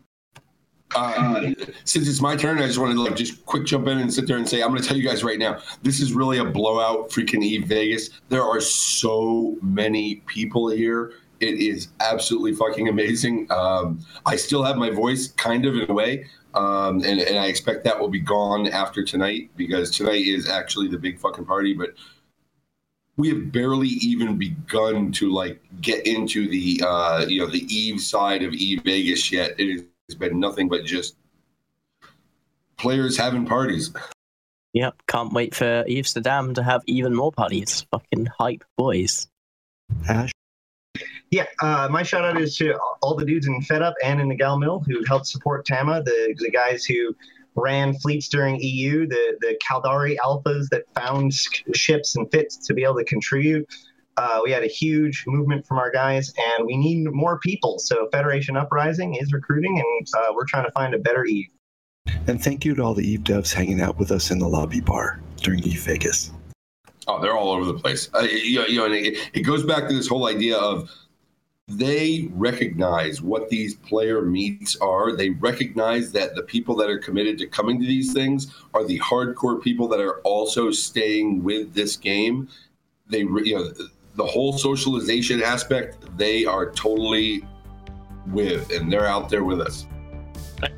[0.95, 1.51] Uh,
[1.85, 4.27] since it's my turn, I just wanted to like just quick jump in and sit
[4.27, 6.45] there and say, I'm going to tell you guys right now, this is really a
[6.45, 8.11] blowout freaking Eve Vegas.
[8.29, 11.15] There are so many people here.
[11.43, 13.49] It is absolutely fucking amazing.
[13.51, 17.47] Um, I still have my voice, kind of in a way, um, and, and I
[17.47, 21.75] expect that will be gone after tonight because tonight is actually the big fucking party.
[21.75, 21.95] But
[23.17, 28.01] we have barely even begun to like get into the uh, you know the Eve
[28.01, 29.59] side of Eve Vegas yet.
[29.59, 31.17] It has been nothing but just
[32.77, 33.93] players having parties.
[34.75, 37.85] Yep, can't wait for Amsterdam to have even more parties.
[37.91, 39.27] Fucking hype boys.
[40.09, 40.31] Ash,
[41.33, 44.29] Yeah, uh, my shout out is to all the dudes in Fed Up and in
[44.29, 47.17] the Gal Mill who helped support Tama, the, the guys who
[47.55, 51.33] ran fleets during EU, the, the Caldari alphas that found
[51.75, 53.67] ships and fits to be able to contribute.
[54.19, 57.79] Uh, we had a huge movement from our guys, and we need more people.
[57.79, 61.49] So Federation Uprising is recruiting, and uh, we're trying to find a better Eve.
[62.27, 64.81] and thank you to all the Eve devs hanging out with us in the lobby
[64.81, 66.31] bar during Eve Vegas.
[67.09, 68.11] Oh, they're all over the place.
[68.15, 70.91] Uh, you, know, you know, and it, it goes back to this whole idea of
[71.77, 75.17] they recognize what these player meets are.
[75.17, 78.99] They recognize that the people that are committed to coming to these things are the
[79.01, 82.49] hardcore people that are also staying with this game.
[83.09, 83.73] They, you know,
[84.15, 87.45] the whole socialization aspect, they are totally
[88.29, 89.87] with, and they're out there with us.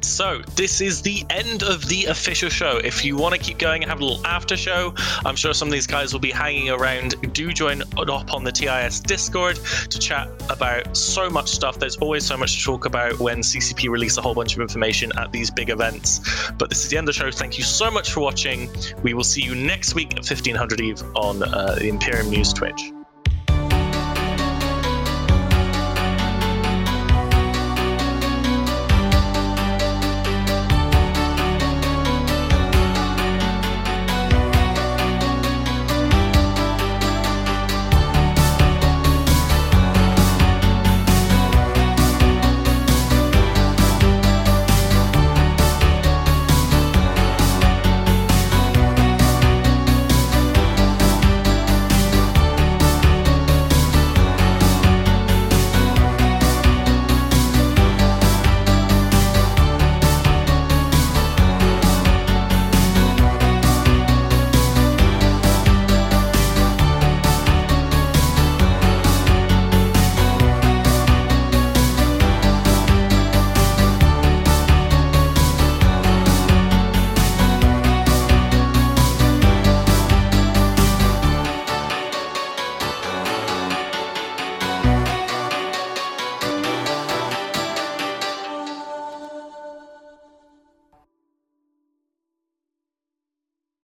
[0.00, 2.78] So, this is the end of the official show.
[2.78, 4.94] If you want to keep going and have a little after show,
[5.24, 7.14] I'm sure some of these guys will be hanging around.
[7.32, 9.56] Do join up on the TIS Discord
[9.90, 11.78] to chat about so much stuff.
[11.78, 15.10] There's always so much to talk about when CCP release a whole bunch of information
[15.18, 16.20] at these big events.
[16.58, 17.30] But this is the end of the show.
[17.30, 18.70] Thank you so much for watching.
[19.02, 22.92] We will see you next week at 1500 Eve on uh, the Imperium News Twitch.